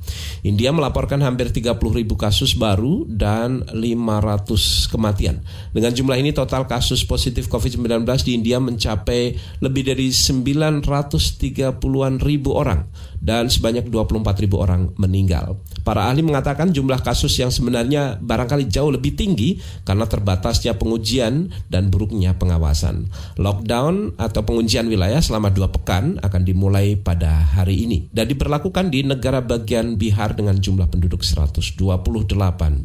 India 0.48 0.72
melaporkan 0.72 1.20
hampir 1.20 1.52
30 1.52 1.76
ribu 1.92 2.16
kasus 2.16 2.56
baru 2.56 3.04
dan 3.04 3.68
500 3.68 4.88
kematian. 4.88 5.44
Dengan 5.76 5.92
jumlah 5.92 6.16
ini 6.16 6.32
total 6.32 6.72
kasus 6.72 7.04
positif 7.04 7.52
COVID-19 7.52 8.08
di 8.24 8.32
India 8.32 8.64
mencapai 8.64 9.36
lebih 9.60 9.92
dari 9.92 10.16
930-an 10.16 12.16
ribu 12.24 12.56
orang 12.56 12.88
dan 13.20 13.52
sebanyak 13.52 13.92
24 13.92 14.24
ribu 14.40 14.64
orang 14.64 14.96
meninggal. 14.96 15.60
Para 15.86 16.10
ahli 16.10 16.26
mengatakan 16.26 16.74
jumlah 16.74 17.06
kasus 17.06 17.38
yang 17.38 17.54
sebenarnya 17.54 18.18
barangkali 18.18 18.66
jauh 18.74 18.90
lebih 18.90 19.14
tinggi 19.14 19.62
karena 19.86 20.10
terbatasnya 20.10 20.82
pengujian 20.82 21.54
dan 21.70 21.94
buruknya 21.94 22.34
pengawasan. 22.34 23.06
Lockdown 23.38 24.18
atau 24.18 24.42
penguncian 24.42 24.90
wilayah 24.90 25.22
selama 25.22 25.54
dua 25.54 25.70
pekan 25.70 26.18
akan 26.26 26.42
dimulai 26.42 26.98
pada 26.98 27.30
hari 27.54 27.86
ini 27.86 28.10
dan 28.10 28.26
diberlakukan 28.26 28.90
di 28.90 29.06
negara 29.06 29.46
bagian 29.46 29.94
Bihar 29.94 30.34
dengan 30.34 30.58
jumlah 30.58 30.90
penduduk 30.90 31.22
128 31.22 31.78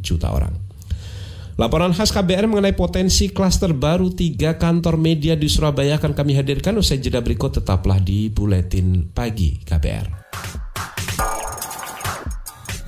juta 0.05 0.29
orang. 0.29 0.53
Laporan 1.57 1.97
khas 1.97 2.13
KBR 2.13 2.53
mengenai 2.53 2.77
potensi 2.77 3.33
klaster 3.33 3.73
baru 3.73 4.13
tiga 4.13 4.61
kantor 4.61 5.01
media 5.01 5.41
di 5.41 5.49
Surabaya 5.49 5.97
akan 5.97 6.13
kami 6.13 6.37
hadirkan 6.37 6.77
usai 6.77 7.01
jeda 7.01 7.25
berikut 7.25 7.65
tetaplah 7.65 7.97
di 7.97 8.29
Buletin 8.29 9.09
Pagi 9.09 9.57
KBR. 9.65 10.20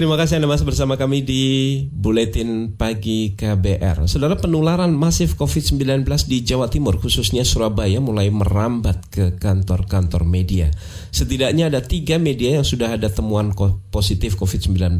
Terima 0.00 0.16
kasih 0.16 0.40
Anda 0.40 0.48
masih 0.48 0.64
bersama 0.64 0.96
kami 0.96 1.20
di 1.20 1.44
Buletin 1.92 2.72
Pagi 2.72 3.36
KBR. 3.36 4.08
Saudara 4.08 4.32
penularan 4.32 4.96
masif 4.96 5.36
COVID-19 5.36 6.08
di 6.24 6.40
Jawa 6.40 6.72
Timur, 6.72 6.96
khususnya 6.96 7.44
Surabaya, 7.44 8.00
mulai 8.00 8.32
merambat 8.32 9.12
ke 9.12 9.36
kantor-kantor 9.36 10.24
media. 10.24 10.72
Setidaknya 11.12 11.68
ada 11.68 11.84
tiga 11.84 12.16
media 12.16 12.56
yang 12.56 12.64
sudah 12.64 12.96
ada 12.96 13.12
temuan 13.12 13.52
positif 13.92 14.40
COVID-19. 14.40 14.96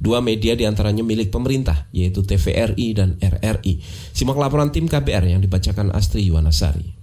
Dua 0.00 0.24
media 0.24 0.56
di 0.56 0.64
antaranya 0.64 1.04
milik 1.04 1.28
pemerintah, 1.28 1.92
yaitu 1.92 2.24
TVRI 2.24 2.96
dan 2.96 3.20
RRI. 3.20 3.84
Simak 4.16 4.40
laporan 4.40 4.72
tim 4.72 4.88
KBR 4.88 5.36
yang 5.36 5.44
dibacakan 5.44 5.92
Astri 5.92 6.24
Yuwanasari. 6.24 6.99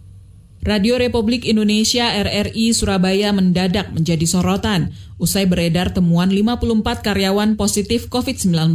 Radio 0.65 0.97
Republik 0.97 1.45
Indonesia 1.45 2.13
RRI 2.17 2.73
Surabaya 2.73 3.29
mendadak 3.29 3.93
menjadi 3.93 4.25
sorotan 4.25 4.95
usai 5.21 5.45
beredar 5.45 5.93
temuan 5.93 6.29
54 6.33 7.05
karyawan 7.05 7.53
positif 7.57 8.09
COVID-19. 8.09 8.73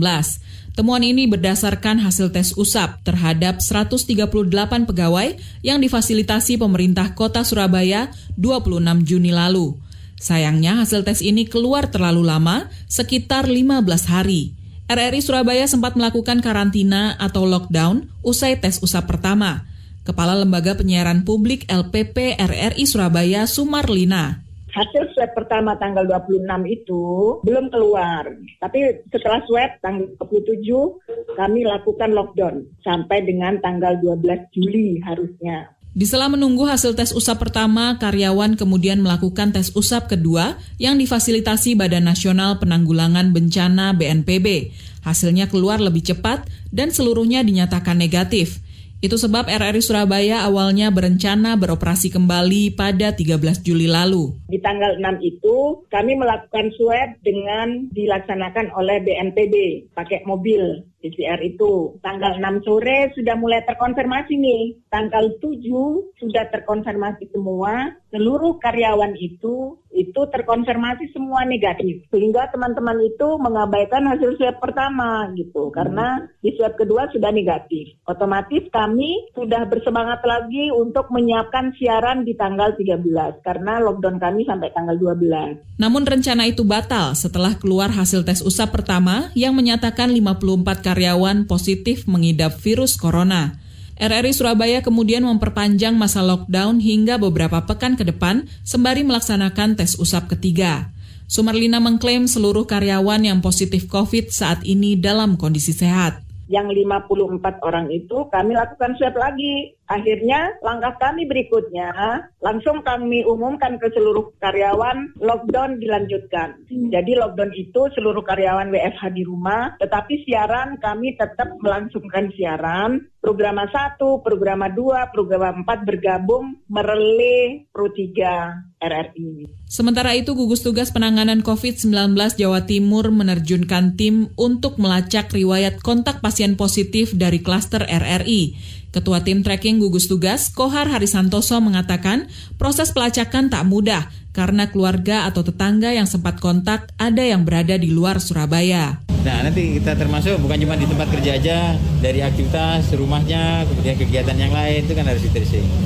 Temuan 0.72 1.04
ini 1.04 1.28
berdasarkan 1.28 2.00
hasil 2.00 2.32
tes 2.32 2.56
usap 2.56 3.04
terhadap 3.04 3.60
138 3.60 4.88
pegawai 4.88 5.36
yang 5.60 5.84
difasilitasi 5.84 6.56
pemerintah 6.56 7.12
kota 7.12 7.44
Surabaya 7.44 8.08
26 8.40 8.80
Juni 9.04 9.36
lalu. 9.36 9.76
Sayangnya 10.16 10.80
hasil 10.80 11.04
tes 11.04 11.20
ini 11.20 11.44
keluar 11.44 11.92
terlalu 11.92 12.24
lama, 12.24 12.72
sekitar 12.88 13.50
15 13.50 14.06
hari. 14.08 14.56
RRI 14.88 15.20
Surabaya 15.20 15.68
sempat 15.68 15.92
melakukan 15.98 16.40
karantina 16.40 17.20
atau 17.20 17.44
lockdown 17.44 18.08
usai 18.24 18.56
tes 18.56 18.80
usap 18.80 19.12
pertama. 19.12 19.71
Kepala 20.02 20.35
Lembaga 20.35 20.75
Penyiaran 20.75 21.23
Publik 21.23 21.62
LPP 21.71 22.35
RRI 22.35 22.90
Surabaya 22.90 23.47
Sumarlina. 23.47 24.42
Hasil 24.75 25.14
swab 25.14 25.30
pertama 25.30 25.78
tanggal 25.78 26.02
26 26.11 26.42
itu 26.66 27.02
belum 27.47 27.71
keluar. 27.71 28.26
Tapi 28.59 29.06
setelah 29.14 29.38
swab 29.47 29.78
tanggal 29.78 30.11
27 30.18 31.38
kami 31.38 31.62
lakukan 31.62 32.11
lockdown 32.18 32.66
sampai 32.82 33.23
dengan 33.23 33.62
tanggal 33.62 33.94
12 34.02 34.50
Juli 34.50 34.99
harusnya. 35.06 35.71
Di 35.92 36.09
sela 36.09 36.26
menunggu 36.26 36.64
hasil 36.64 36.97
tes 36.97 37.12
usap 37.12 37.44
pertama, 37.44 38.00
karyawan 38.00 38.56
kemudian 38.56 39.04
melakukan 39.04 39.52
tes 39.52 39.71
usap 39.76 40.09
kedua 40.09 40.56
yang 40.80 40.97
difasilitasi 40.97 41.76
Badan 41.76 42.09
Nasional 42.09 42.59
Penanggulangan 42.59 43.30
Bencana 43.30 43.92
BNPB. 43.94 44.73
Hasilnya 45.04 45.52
keluar 45.52 45.78
lebih 45.85 46.00
cepat 46.00 46.49
dan 46.73 46.90
seluruhnya 46.90 47.44
dinyatakan 47.44 48.00
negatif. 48.00 48.62
Itu 49.02 49.18
sebab 49.18 49.50
RRI 49.50 49.82
Surabaya 49.82 50.47
awalnya 50.47 50.94
berencana 50.94 51.59
beroperasi 51.59 52.14
kembali 52.14 52.78
pada 52.78 53.11
13 53.11 53.66
Juli 53.66 53.90
lalu. 53.90 54.38
Di 54.47 54.62
tanggal 54.62 54.94
6 54.94 55.18
itu 55.26 55.82
kami 55.90 56.14
melakukan 56.14 56.71
swab 56.78 57.18
dengan 57.26 57.90
dilaksanakan 57.90 58.71
oleh 58.78 59.02
BNPB 59.02 59.54
pakai 59.90 60.23
mobil 60.23 60.87
PCR 61.02 61.42
itu. 61.42 61.99
Tanggal 61.99 62.38
6 62.38 62.62
sore 62.62 63.11
sudah 63.18 63.35
mulai 63.35 63.66
terkonfirmasi 63.66 64.38
nih. 64.38 64.64
Tanggal 64.87 65.35
7 65.42 66.23
sudah 66.23 66.47
terkonfirmasi 66.54 67.28
semua. 67.35 67.99
Seluruh 68.14 68.62
karyawan 68.62 69.18
itu 69.18 69.82
itu 69.92 70.21
terkonfirmasi 70.32 71.12
semua 71.12 71.44
negatif. 71.44 72.04
Sehingga 72.09 72.49
teman-teman 72.50 72.96
itu 73.05 73.29
mengabaikan 73.38 74.09
hasil 74.09 74.40
swab 74.40 74.57
pertama 74.59 75.29
gitu. 75.37 75.68
Karena 75.70 76.24
di 76.40 76.53
swab 76.57 76.74
kedua 76.81 77.09
sudah 77.12 77.29
negatif. 77.31 77.92
Otomatis 78.09 78.64
kami 78.72 79.33
sudah 79.37 79.68
bersemangat 79.68 80.24
lagi 80.24 80.72
untuk 80.72 81.12
menyiapkan 81.12 81.76
siaran 81.76 82.24
di 82.24 82.33
tanggal 82.35 82.72
13. 82.74 83.44
Karena 83.44 83.79
lockdown 83.81 84.16
kami 84.16 84.48
sampai 84.48 84.72
tanggal 84.72 84.96
12. 84.96 85.81
Namun 85.81 86.03
rencana 86.09 86.48
itu 86.48 86.64
batal 86.64 87.12
setelah 87.12 87.55
keluar 87.61 87.92
hasil 87.92 88.24
tes 88.24 88.40
usap 88.40 88.72
pertama 88.72 89.31
yang 89.37 89.53
menyatakan 89.53 90.09
54 90.09 90.85
karyawan 90.92 91.48
positif 91.48 92.05
mengidap 92.05 92.61
virus 92.61 93.00
corona. 93.00 93.57
RRI 93.96 94.37
Surabaya 94.37 94.85
kemudian 94.85 95.24
memperpanjang 95.24 95.96
masa 95.96 96.20
lockdown 96.20 96.85
hingga 96.85 97.16
beberapa 97.16 97.64
pekan 97.64 97.96
ke 97.96 98.05
depan 98.05 98.44
sembari 98.61 99.00
melaksanakan 99.00 99.81
tes 99.81 99.96
usap 99.96 100.28
ketiga. 100.37 100.92
Sumarlina 101.33 101.81
mengklaim 101.81 102.28
seluruh 102.28 102.68
karyawan 102.68 103.24
yang 103.24 103.40
positif 103.40 103.88
COVID 103.88 104.28
saat 104.28 104.61
ini 104.68 105.00
dalam 105.00 105.40
kondisi 105.40 105.72
sehat. 105.72 106.20
Yang 106.52 106.85
54 106.85 107.64
orang 107.64 107.88
itu 107.88 108.28
kami 108.28 108.52
lakukan 108.52 108.92
swab 109.00 109.16
lagi 109.16 109.72
Akhirnya 109.92 110.57
langkah 110.64 110.96
kami 110.96 111.28
berikutnya 111.28 111.92
langsung 112.40 112.81
kami 112.81 113.28
umumkan 113.28 113.76
ke 113.76 113.92
seluruh 113.92 114.33
karyawan 114.40 115.12
lockdown 115.20 115.76
dilanjutkan. 115.76 116.64
Hmm. 116.64 116.88
Jadi 116.88 117.12
lockdown 117.12 117.52
itu 117.52 117.92
seluruh 117.92 118.24
karyawan 118.24 118.72
WFH 118.72 119.12
di 119.12 119.28
rumah, 119.28 119.76
tetapi 119.76 120.24
siaran 120.24 120.81
kami 120.81 121.12
tetap 121.20 121.52
melangsungkan 121.61 122.33
siaran. 122.33 123.12
Program 123.22 123.55
1, 123.62 124.02
program 124.26 124.66
2, 124.66 125.14
program 125.14 125.62
4 125.62 125.87
bergabung 125.87 126.59
merelay 126.66 127.70
Pro 127.70 127.87
3 127.87 128.83
RRI. 128.83 129.46
Sementara 129.70 130.18
itu, 130.18 130.35
gugus 130.35 130.66
tugas 130.66 130.90
penanganan 130.90 131.46
COVID-19 131.46 132.18
Jawa 132.18 132.66
Timur 132.66 133.14
menerjunkan 133.14 133.94
tim 133.94 134.35
untuk 134.35 134.83
melacak 134.83 135.31
riwayat 135.31 135.78
kontak 135.87 136.18
pasien 136.18 136.59
positif 136.59 137.14
dari 137.14 137.38
klaster 137.38 137.87
RRI. 137.87 138.59
Ketua 138.92 139.24
Tim 139.24 139.40
Tracking 139.40 139.81
Gugus 139.81 140.05
Tugas, 140.05 140.52
Kohar 140.52 140.85
Harisantoso 140.92 141.57
mengatakan 141.64 142.28
proses 142.61 142.92
pelacakan 142.92 143.48
tak 143.48 143.64
mudah 143.64 144.12
karena 144.37 144.68
keluarga 144.68 145.24
atau 145.24 145.40
tetangga 145.40 145.96
yang 145.96 146.05
sempat 146.05 146.37
kontak 146.44 146.92
ada 147.00 147.24
yang 147.24 147.48
berada 147.48 147.81
di 147.81 147.88
luar 147.88 148.20
Surabaya. 148.20 149.00
Nah 149.22 149.48
nanti 149.48 149.81
kita 149.81 149.96
termasuk 149.96 150.37
bukan 150.44 150.61
cuma 150.61 150.74
di 150.76 150.85
tempat 150.85 151.09
kerja 151.09 151.40
aja, 151.40 151.59
dari 152.05 152.20
aktivitas, 152.20 152.92
rumahnya, 152.92 153.64
kemudian 153.70 153.96
kegiatan 153.96 154.37
yang 154.37 154.52
lain 154.52 154.85
itu 154.85 154.92
kan 154.92 155.09
harus 155.09 155.22
di 155.24 155.31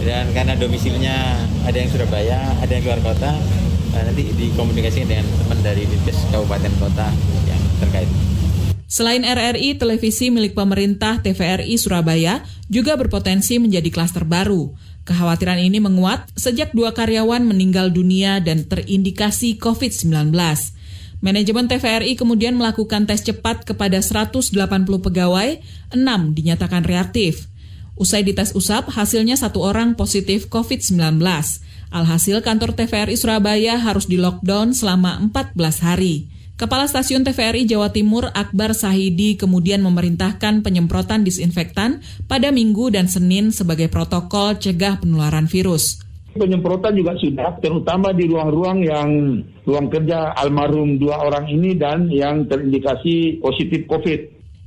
Dan 0.03 0.33
karena 0.35 0.59
domisilinya 0.59 1.47
ada 1.63 1.77
yang 1.77 1.91
Surabaya, 1.93 2.41
ada 2.59 2.73
yang 2.75 2.83
luar 2.91 3.01
kota, 3.07 3.37
nah, 3.95 4.03
nanti 4.03 4.35
dikomunikasikan 4.35 5.07
dengan 5.07 5.27
teman 5.31 5.59
dari 5.63 5.87
Dinkes 5.87 6.27
Kabupaten 6.33 6.73
Kota 6.81 7.09
yang 7.47 7.61
terkait. 7.85 8.36
Selain 8.87 9.27
RRI, 9.27 9.75
televisi 9.75 10.31
milik 10.31 10.55
pemerintah 10.55 11.19
TVRI 11.19 11.75
Surabaya 11.75 12.47
juga 12.71 12.95
berpotensi 12.95 13.59
menjadi 13.59 13.91
klaster 13.91 14.23
baru. 14.23 14.79
Kekhawatiran 15.03 15.59
ini 15.59 15.83
menguat 15.83 16.31
sejak 16.39 16.71
dua 16.71 16.95
karyawan 16.95 17.43
meninggal 17.43 17.91
dunia 17.91 18.39
dan 18.39 18.67
terindikasi 18.67 19.59
COVID-19. 19.59 20.31
Manajemen 21.19 21.67
TVRI 21.67 22.15
kemudian 22.15 22.55
melakukan 22.55 23.11
tes 23.11 23.27
cepat 23.27 23.67
kepada 23.67 23.99
180 23.99 24.55
pegawai, 25.03 25.59
6 25.91 26.39
dinyatakan 26.39 26.87
reaktif. 26.87 27.51
Usai 27.99 28.23
dites 28.23 28.55
usap, 28.55 28.93
hasilnya 28.93 29.35
satu 29.35 29.67
orang 29.67 29.99
positif 29.99 30.47
COVID-19. 30.47 31.19
Alhasil 31.91 32.39
kantor 32.45 32.77
TVRI 32.77 33.17
Surabaya 33.19 33.81
harus 33.81 34.07
di 34.07 34.21
lockdown 34.21 34.77
selama 34.77 35.19
14 35.33 35.57
hari. 35.83 36.36
Kepala 36.57 36.89
Stasiun 36.89 37.21
TVRI 37.21 37.69
Jawa 37.69 37.93
Timur 37.93 38.33
Akbar 38.33 38.73
Sahidi 38.73 39.37
kemudian 39.37 39.85
memerintahkan 39.85 40.65
penyemprotan 40.65 41.21
disinfektan 41.21 42.01
pada 42.25 42.49
Minggu 42.49 42.89
dan 42.89 43.13
Senin 43.13 43.53
sebagai 43.53 43.93
protokol 43.93 44.57
cegah 44.57 44.97
penularan 44.97 45.45
virus. 45.53 46.01
Penyemprotan 46.33 46.97
juga 46.97 47.13
sudah, 47.21 47.61
terutama 47.61 48.17
di 48.17 48.25
ruang-ruang 48.25 48.81
yang 48.89 49.09
ruang 49.69 49.93
kerja 49.93 50.33
almarhum 50.33 50.97
dua 50.97 51.29
orang 51.29 51.45
ini 51.45 51.77
dan 51.77 52.09
yang 52.09 52.49
terindikasi 52.49 53.37
positif 53.37 53.85
COVID. 53.85 54.21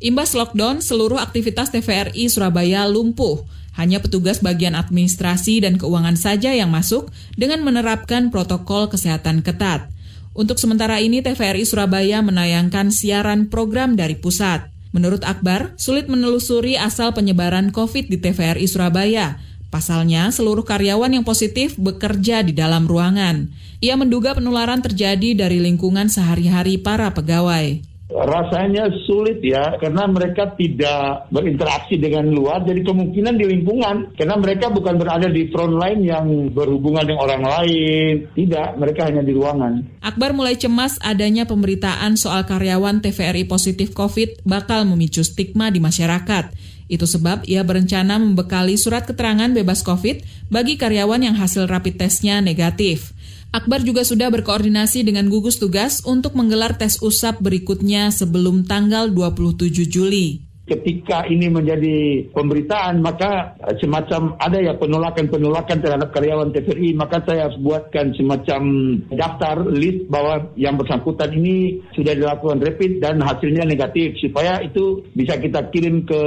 Imbas 0.05 0.37
lockdown, 0.37 0.85
seluruh 0.85 1.17
aktivitas 1.17 1.73
TVRI 1.73 2.29
Surabaya 2.29 2.85
lumpuh. 2.85 3.41
Hanya 3.81 3.97
petugas 3.97 4.45
bagian 4.45 4.77
administrasi 4.77 5.65
dan 5.65 5.81
keuangan 5.81 6.21
saja 6.21 6.53
yang 6.53 6.69
masuk 6.69 7.09
dengan 7.33 7.65
menerapkan 7.65 8.29
protokol 8.29 8.93
kesehatan 8.93 9.41
ketat. 9.41 9.89
Untuk 10.33 10.61
sementara 10.61 11.01
ini 11.01 11.19
TVRI 11.25 11.65
Surabaya 11.65 12.21
menayangkan 12.21 12.93
siaran 12.93 13.49
program 13.49 13.97
dari 13.97 14.15
pusat. 14.15 14.69
Menurut 14.89 15.21
Akbar, 15.25 15.77
sulit 15.77 16.09
menelusuri 16.09 16.73
asal 16.77 17.13
penyebaran 17.13 17.69
COVID 17.69 18.09
di 18.09 18.17
TVRI 18.17 18.65
Surabaya. 18.65 19.37
Pasalnya, 19.69 20.33
seluruh 20.33 20.65
karyawan 20.65 21.13
yang 21.13 21.25
positif 21.25 21.77
bekerja 21.77 22.41
di 22.41 22.57
dalam 22.57 22.89
ruangan. 22.89 23.53
Ia 23.85 23.93
menduga 23.93 24.33
penularan 24.33 24.81
terjadi 24.81 25.37
dari 25.37 25.61
lingkungan 25.61 26.09
sehari-hari 26.09 26.81
para 26.81 27.13
pegawai. 27.13 27.88
Rasanya 28.09 28.89
sulit 29.05 29.37
ya, 29.45 29.77
karena 29.77 30.09
mereka 30.09 30.57
tidak 30.57 31.29
berinteraksi 31.29 31.93
dengan 32.01 32.25
luar, 32.33 32.65
jadi 32.65 32.81
kemungkinan 32.81 33.37
di 33.37 33.45
lingkungan, 33.45 34.17
karena 34.17 34.33
mereka 34.33 34.73
bukan 34.73 34.97
berada 34.97 35.29
di 35.29 35.45
front 35.53 35.77
line 35.77 36.01
yang 36.09 36.25
berhubungan 36.49 37.05
dengan 37.05 37.21
orang 37.21 37.43
lain, 37.45 38.33
tidak, 38.33 38.81
mereka 38.81 39.13
hanya 39.13 39.21
di 39.21 39.29
ruangan. 39.29 40.01
Akbar 40.01 40.33
mulai 40.33 40.57
cemas 40.57 40.97
adanya 41.05 41.45
pemberitaan 41.45 42.17
soal 42.17 42.49
karyawan 42.49 42.97
TVRI 43.05 43.45
positif 43.45 43.93
COVID 43.93 44.41
bakal 44.41 44.89
memicu 44.89 45.21
stigma 45.21 45.69
di 45.69 45.77
masyarakat. 45.77 46.49
Itu 46.89 47.05
sebab 47.05 47.45
ia 47.45 47.61
berencana 47.61 48.17
membekali 48.17 48.73
surat 48.73 49.05
keterangan 49.05 49.53
bebas 49.53 49.85
COVID 49.85 50.49
bagi 50.49 50.81
karyawan 50.81 51.21
yang 51.21 51.37
hasil 51.37 51.69
rapid 51.69 52.01
testnya 52.01 52.41
negatif. 52.41 53.13
Akbar 53.49 53.81
juga 53.81 54.05
sudah 54.05 54.29
berkoordinasi 54.29 55.01
dengan 55.01 55.25
gugus 55.25 55.57
tugas 55.57 56.05
untuk 56.05 56.37
menggelar 56.37 56.77
tes 56.77 57.01
usap 57.01 57.41
berikutnya 57.41 58.13
sebelum 58.13 58.61
tanggal 58.69 59.09
27 59.09 59.89
Juli. 59.89 60.45
Ketika 60.69 61.25
ini 61.25 61.49
menjadi 61.49 62.29
pemberitaan 62.29 63.01
maka 63.01 63.57
semacam 63.81 64.37
ada 64.37 64.61
ya 64.61 64.77
penolakan-penolakan 64.77 65.81
terhadap 65.81 66.13
karyawan 66.13 66.53
TVRI 66.53 66.93
maka 66.93 67.25
saya 67.25 67.49
buatkan 67.57 68.13
semacam 68.13 68.61
daftar 69.09 69.65
list 69.65 70.05
bahwa 70.13 70.53
yang 70.53 70.77
bersangkutan 70.77 71.33
ini 71.33 71.81
sudah 71.97 72.13
dilakukan 72.13 72.61
rapid 72.61 73.01
dan 73.01 73.17
hasilnya 73.17 73.65
negatif. 73.65 74.13
Supaya 74.21 74.61
itu 74.61 75.01
bisa 75.17 75.41
kita 75.41 75.73
kirim 75.73 76.05
ke 76.05 76.21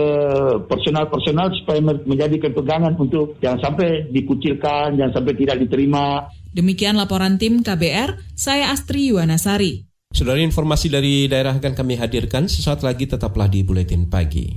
personal-personal 0.66 1.54
supaya 1.62 1.78
menjadi 2.02 2.50
pegangan 2.50 2.98
untuk 2.98 3.38
jangan 3.38 3.62
sampai 3.62 4.10
dikucilkan, 4.10 4.98
jangan 4.98 5.22
sampai 5.22 5.38
tidak 5.38 5.62
diterima. 5.62 6.26
Demikian 6.52 7.00
laporan 7.00 7.40
tim 7.40 7.64
KBR, 7.64 8.20
saya 8.36 8.68
Astri 8.76 9.08
Yuwanasari. 9.08 9.88
Saudara 10.12 10.36
informasi 10.36 10.92
dari 10.92 11.24
daerah 11.24 11.56
akan 11.56 11.72
kami 11.72 11.96
hadirkan 11.96 12.44
sesaat 12.44 12.84
lagi 12.84 13.08
tetaplah 13.08 13.48
di 13.48 13.64
Buletin 13.64 14.12
Pagi. 14.12 14.52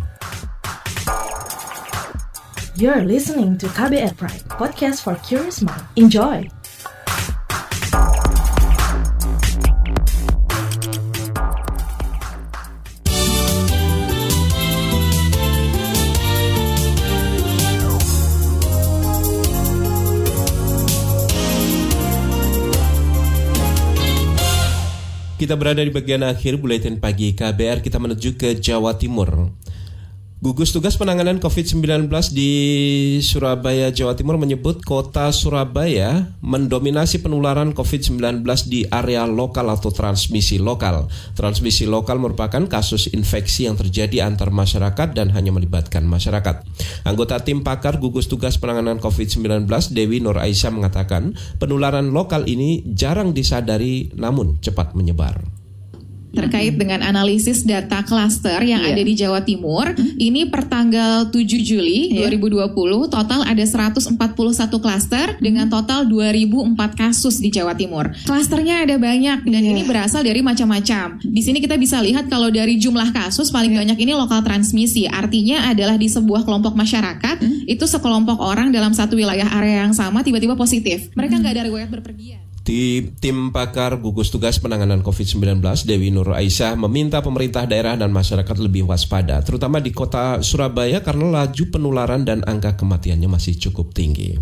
You're 2.75 3.07
listening 3.07 3.55
to 3.63 3.71
KBR 3.71 4.19
Pride, 4.19 4.43
podcast 4.51 4.99
for 4.99 5.15
curious 5.23 5.63
mind. 5.63 5.87
Enjoy! 5.95 6.54
Kita 25.45 25.61
berada 25.61 25.85
di 25.85 25.93
bagian 25.93 26.25
akhir 26.25 26.57
buletin 26.57 26.97
pagi 26.97 27.37
KBR, 27.37 27.85
kita 27.85 28.01
menuju 28.01 28.33
ke 28.33 28.57
Jawa 28.57 28.97
Timur. 28.97 29.53
Gugus 30.35 30.75
Tugas 30.75 30.99
Penanganan 30.99 31.39
COVID-19 31.39 32.11
di 32.35 32.51
Surabaya, 33.23 33.87
Jawa 33.87 34.19
Timur 34.19 34.35
menyebut 34.35 34.83
kota 34.83 35.31
Surabaya 35.31 36.35
mendominasi 36.43 37.23
penularan 37.23 37.71
COVID-19 37.71 38.43
di 38.67 38.83
area 38.91 39.23
lokal 39.31 39.71
atau 39.71 39.95
transmisi 39.95 40.59
lokal. 40.59 41.07
Transmisi 41.39 41.87
lokal 41.87 42.19
merupakan 42.19 42.67
kasus 42.67 43.07
infeksi 43.15 43.63
yang 43.63 43.79
terjadi 43.79 44.27
antar 44.27 44.51
masyarakat 44.51 45.15
dan 45.15 45.31
hanya 45.31 45.55
melibatkan 45.55 46.03
masyarakat. 46.03 46.67
Anggota 47.07 47.39
tim 47.39 47.63
pakar 47.63 48.03
Gugus 48.03 48.27
Tugas 48.27 48.59
Penanganan 48.59 48.99
COVID-19 48.99 49.71
Dewi 49.95 50.19
Nur 50.19 50.35
Aisyah 50.35 50.75
mengatakan 50.75 51.31
penularan 51.63 52.11
lokal 52.11 52.43
ini 52.51 52.83
jarang 52.91 53.31
disadari 53.31 54.11
namun 54.19 54.59
cepat 54.59 54.99
menyebar 54.99 55.64
terkait 56.35 56.75
dengan 56.75 57.01
analisis 57.01 57.63
data 57.63 58.03
klaster 58.03 58.59
yang 58.61 58.83
yeah. 58.83 58.91
ada 58.91 59.01
di 59.01 59.13
Jawa 59.15 59.41
Timur. 59.41 59.95
Ini 59.97 60.51
per 60.51 60.67
tanggal 60.67 61.31
7 61.31 61.39
Juli 61.63 62.13
yeah. 62.13 62.27
2020 62.29 62.75
total 63.07 63.41
ada 63.47 63.63
141 63.63 64.19
klaster 64.83 65.39
dengan 65.39 65.71
total 65.71 66.05
2004 66.05 66.75
kasus 66.93 67.39
di 67.39 67.49
Jawa 67.49 67.73
Timur. 67.73 68.11
Klasternya 68.27 68.83
ada 68.83 68.99
banyak 68.99 69.47
dan 69.47 69.61
yeah. 69.63 69.73
ini 69.73 69.87
berasal 69.87 70.21
dari 70.21 70.43
macam-macam. 70.43 71.23
Di 71.23 71.41
sini 71.41 71.63
kita 71.63 71.79
bisa 71.79 72.03
lihat 72.03 72.27
kalau 72.27 72.51
dari 72.51 72.75
jumlah 72.75 73.15
kasus 73.15 73.49
paling 73.49 73.71
yeah. 73.71 73.81
banyak 73.81 73.97
ini 74.03 74.11
lokal 74.11 74.43
transmisi. 74.43 75.07
Artinya 75.07 75.71
adalah 75.71 75.95
di 75.95 76.11
sebuah 76.11 76.43
kelompok 76.43 76.75
masyarakat 76.75 77.39
mm. 77.39 77.71
itu 77.71 77.85
sekelompok 77.87 78.37
orang 78.43 78.75
dalam 78.75 78.91
satu 78.91 79.15
wilayah 79.15 79.47
area 79.55 79.87
yang 79.87 79.95
sama 79.95 80.21
tiba-tiba 80.21 80.59
positif. 80.59 81.07
Mereka 81.15 81.39
nggak 81.39 81.53
mm. 81.53 81.57
ada 81.57 81.67
riwayat 81.71 81.89
berpergian. 81.89 82.54
Di 82.65 83.13
tim 83.21 83.53
pakar 83.53 84.01
gugus 84.01 84.33
tugas 84.33 84.57
penanganan 84.57 85.05
COVID-19, 85.05 85.61
Dewi 85.85 86.09
Nur 86.09 86.33
Aisyah 86.33 86.73
meminta 86.73 87.21
pemerintah 87.21 87.69
daerah 87.69 87.93
dan 87.93 88.09
masyarakat 88.09 88.57
lebih 88.57 88.89
waspada, 88.89 89.37
terutama 89.45 89.77
di 89.77 89.93
kota 89.93 90.41
Surabaya 90.41 91.05
karena 91.05 91.29
laju 91.29 91.63
penularan 91.69 92.25
dan 92.25 92.41
angka 92.41 92.73
kematiannya 92.73 93.29
masih 93.29 93.53
cukup 93.61 93.93
tinggi. 93.93 94.41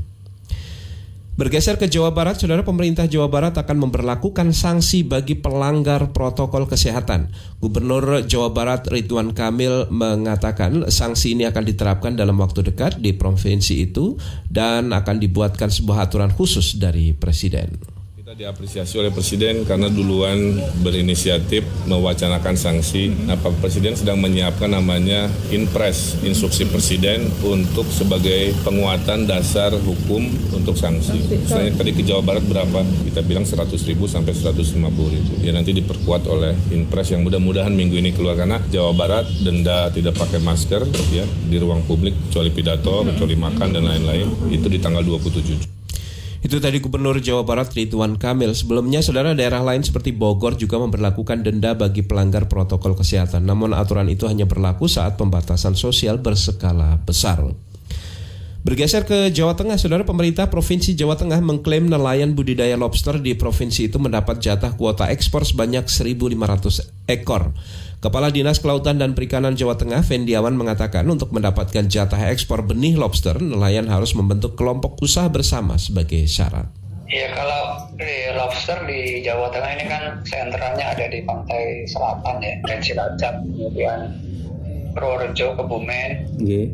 Bergeser 1.36 1.76
ke 1.76 1.92
Jawa 1.92 2.16
Barat, 2.16 2.40
saudara 2.40 2.64
pemerintah 2.64 3.12
Jawa 3.12 3.28
Barat 3.28 3.60
akan 3.60 3.92
memperlakukan 3.92 4.56
sanksi 4.56 5.04
bagi 5.04 5.36
pelanggar 5.36 6.16
protokol 6.16 6.64
kesehatan. 6.64 7.28
Gubernur 7.60 8.24
Jawa 8.24 8.56
Barat 8.56 8.88
Ridwan 8.88 9.36
Kamil 9.36 9.92
mengatakan 9.92 10.88
sanksi 10.88 11.36
ini 11.36 11.44
akan 11.44 11.64
diterapkan 11.68 12.16
dalam 12.16 12.40
waktu 12.40 12.72
dekat 12.72 13.04
di 13.04 13.12
provinsi 13.12 13.84
itu 13.84 14.16
dan 14.48 14.96
akan 14.96 15.20
dibuatkan 15.20 15.68
sebuah 15.68 16.08
aturan 16.08 16.32
khusus 16.32 16.80
dari 16.80 17.12
Presiden 17.12 17.94
diapresiasi 18.34 18.98
oleh 18.98 19.14
Presiden 19.14 19.62
karena 19.62 19.94
duluan 19.94 20.58
berinisiatif 20.82 21.62
mewacanakan 21.86 22.58
sanksi. 22.58 23.14
Nah, 23.30 23.38
Pak 23.38 23.62
Presiden 23.62 23.94
sedang 23.94 24.18
menyiapkan 24.18 24.74
namanya 24.74 25.30
Inpres, 25.54 26.18
instruksi 26.26 26.66
Presiden 26.66 27.30
untuk 27.46 27.86
sebagai 27.94 28.58
penguatan 28.66 29.30
dasar 29.30 29.70
hukum 29.78 30.26
untuk 30.50 30.74
sanksi. 30.74 31.22
Misalnya 31.30 31.78
tadi 31.78 31.94
ke 31.94 32.02
Jawa 32.02 32.26
Barat 32.26 32.44
berapa? 32.50 32.82
Kita 33.06 33.22
bilang 33.22 33.46
100 33.46 33.70
ribu 33.86 34.10
sampai 34.10 34.34
150 34.34 34.82
ribu. 35.14 35.34
Ya 35.46 35.54
nanti 35.54 35.70
diperkuat 35.78 36.26
oleh 36.26 36.58
Inpres 36.74 37.14
yang 37.14 37.22
mudah-mudahan 37.22 37.70
minggu 37.70 38.02
ini 38.02 38.18
keluar 38.18 38.34
karena 38.34 38.58
Jawa 38.74 38.98
Barat 38.98 39.30
denda 39.46 39.94
tidak 39.94 40.18
pakai 40.18 40.42
masker 40.42 40.90
ya 41.14 41.26
di 41.46 41.58
ruang 41.62 41.86
publik 41.86 42.18
kecuali 42.30 42.50
pidato, 42.50 43.06
kecuali 43.06 43.38
makan 43.38 43.68
dan 43.78 43.86
lain-lain 43.86 44.50
itu 44.50 44.66
di 44.66 44.82
tanggal 44.82 45.06
27. 45.06 45.83
Itu 46.44 46.60
tadi 46.60 46.84
Gubernur 46.84 47.24
Jawa 47.24 47.48
Barat 47.48 47.72
Ridwan 47.72 48.20
Kamil. 48.20 48.52
Sebelumnya, 48.52 49.00
saudara 49.00 49.32
daerah 49.32 49.64
lain 49.64 49.80
seperti 49.80 50.12
Bogor 50.12 50.60
juga 50.60 50.76
memperlakukan 50.76 51.40
denda 51.40 51.72
bagi 51.72 52.04
pelanggar 52.04 52.52
protokol 52.52 53.00
kesehatan. 53.00 53.48
Namun 53.48 53.72
aturan 53.72 54.12
itu 54.12 54.28
hanya 54.28 54.44
berlaku 54.44 54.92
saat 54.92 55.16
pembatasan 55.16 55.80
sosial 55.80 56.20
berskala 56.20 57.00
besar. 57.00 57.48
Bergeser 58.64 59.04
ke 59.04 59.28
Jawa 59.28 59.60
Tengah, 59.60 59.76
saudara 59.76 60.08
pemerintah 60.08 60.48
Provinsi 60.48 60.96
Jawa 60.96 61.20
Tengah 61.20 61.44
mengklaim 61.44 61.92
nelayan 61.92 62.32
budidaya 62.32 62.80
lobster 62.80 63.20
di 63.20 63.36
provinsi 63.36 63.92
itu 63.92 64.00
mendapat 64.00 64.40
jatah 64.40 64.80
kuota 64.80 65.12
ekspor 65.12 65.44
sebanyak 65.44 65.84
1.500 65.92 67.12
ekor. 67.12 67.52
Kepala 68.00 68.32
Dinas 68.32 68.64
Kelautan 68.64 69.04
dan 69.04 69.20
Perikanan 69.20 69.60
Jawa 69.60 69.76
Tengah, 69.76 70.00
Vendiawan 70.08 70.56
mengatakan 70.56 71.04
untuk 71.12 71.36
mendapatkan 71.36 71.92
jatah 71.92 72.32
ekspor 72.32 72.64
benih 72.64 72.96
lobster, 72.96 73.36
nelayan 73.36 73.92
harus 73.92 74.16
membentuk 74.16 74.56
kelompok 74.56 74.96
usaha 75.04 75.28
bersama 75.28 75.76
sebagai 75.76 76.24
syarat. 76.24 76.72
Ya 77.12 77.36
kalau 77.36 77.92
di 78.00 78.32
lobster 78.32 78.80
di 78.88 79.28
Jawa 79.28 79.52
Tengah 79.52 79.72
ini 79.76 79.86
kan 79.92 80.04
sentralnya 80.24 80.96
ada 80.96 81.12
di 81.12 81.20
pantai 81.28 81.84
selatan 81.84 82.40
ya, 82.40 82.56
dan 82.64 82.80
Cilacap, 82.80 83.44
kemudian 83.44 84.00
Purworejo, 84.96 85.52
Kebumen, 85.60 86.32
okay. 86.40 86.72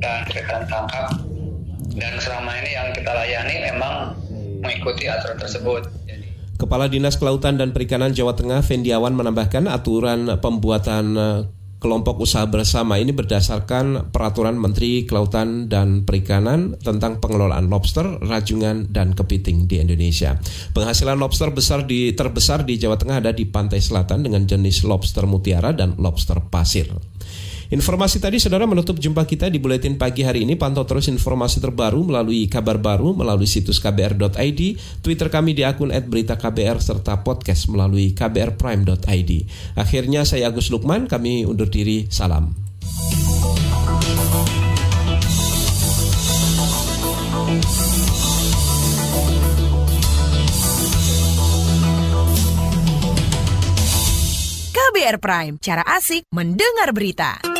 Dan 0.00 0.24
ikan 0.26 0.64
tangkap. 0.66 1.08
Dan 1.90 2.14
selama 2.18 2.50
ini 2.64 2.70
yang 2.74 2.88
kita 2.96 3.12
layani 3.12 3.56
memang 3.72 4.16
mengikuti 4.60 5.06
aturan 5.06 5.38
tersebut. 5.38 5.82
Kepala 6.60 6.92
Dinas 6.92 7.16
Kelautan 7.16 7.56
dan 7.56 7.72
Perikanan 7.72 8.12
Jawa 8.12 8.36
Tengah 8.36 8.60
Fendiawan 8.60 9.16
menambahkan 9.16 9.64
aturan 9.64 10.28
pembuatan 10.44 11.04
eh, 11.16 11.40
kelompok 11.80 12.20
usaha 12.20 12.44
bersama 12.44 13.00
ini 13.00 13.16
berdasarkan 13.16 14.12
peraturan 14.12 14.60
Menteri 14.60 15.08
Kelautan 15.08 15.72
dan 15.72 16.04
Perikanan 16.04 16.76
tentang 16.76 17.16
pengelolaan 17.18 17.72
lobster, 17.72 18.20
rajungan, 18.20 18.92
dan 18.92 19.16
kepiting 19.16 19.64
di 19.64 19.80
Indonesia. 19.80 20.36
Penghasilan 20.76 21.16
lobster 21.16 21.48
besar 21.48 21.88
di 21.88 22.12
terbesar 22.12 22.68
di 22.68 22.76
Jawa 22.76 23.00
Tengah 23.00 23.24
ada 23.24 23.32
di 23.32 23.48
pantai 23.48 23.80
selatan 23.80 24.28
dengan 24.28 24.44
jenis 24.44 24.84
lobster 24.84 25.24
mutiara 25.24 25.72
dan 25.72 25.96
lobster 25.96 26.44
pasir. 26.52 26.92
Informasi 27.70 28.18
tadi 28.18 28.42
saudara 28.42 28.66
menutup 28.66 28.98
jumpa 28.98 29.22
kita 29.22 29.46
di 29.46 29.62
Buletin 29.62 29.94
Pagi 29.94 30.26
hari 30.26 30.42
ini. 30.42 30.58
Pantau 30.58 30.82
terus 30.82 31.06
informasi 31.06 31.62
terbaru 31.62 32.02
melalui 32.02 32.50
kabar 32.50 32.82
baru, 32.82 33.14
melalui 33.14 33.46
situs 33.46 33.78
kbr.id, 33.78 34.60
Twitter 34.98 35.30
kami 35.30 35.54
di 35.54 35.62
akun 35.62 35.94
@beritaKBR 35.94 36.82
serta 36.82 37.22
podcast 37.22 37.70
melalui 37.70 38.10
kbrprime.id. 38.10 39.30
Akhirnya 39.78 40.26
saya 40.26 40.50
Agus 40.50 40.74
Lukman, 40.74 41.06
kami 41.06 41.46
undur 41.46 41.70
diri. 41.70 42.10
Salam. 42.10 42.50
KBR 54.74 55.22
Prime, 55.22 55.54
cara 55.62 55.86
asik 55.86 56.26
mendengar 56.34 56.90
berita. 56.90 57.59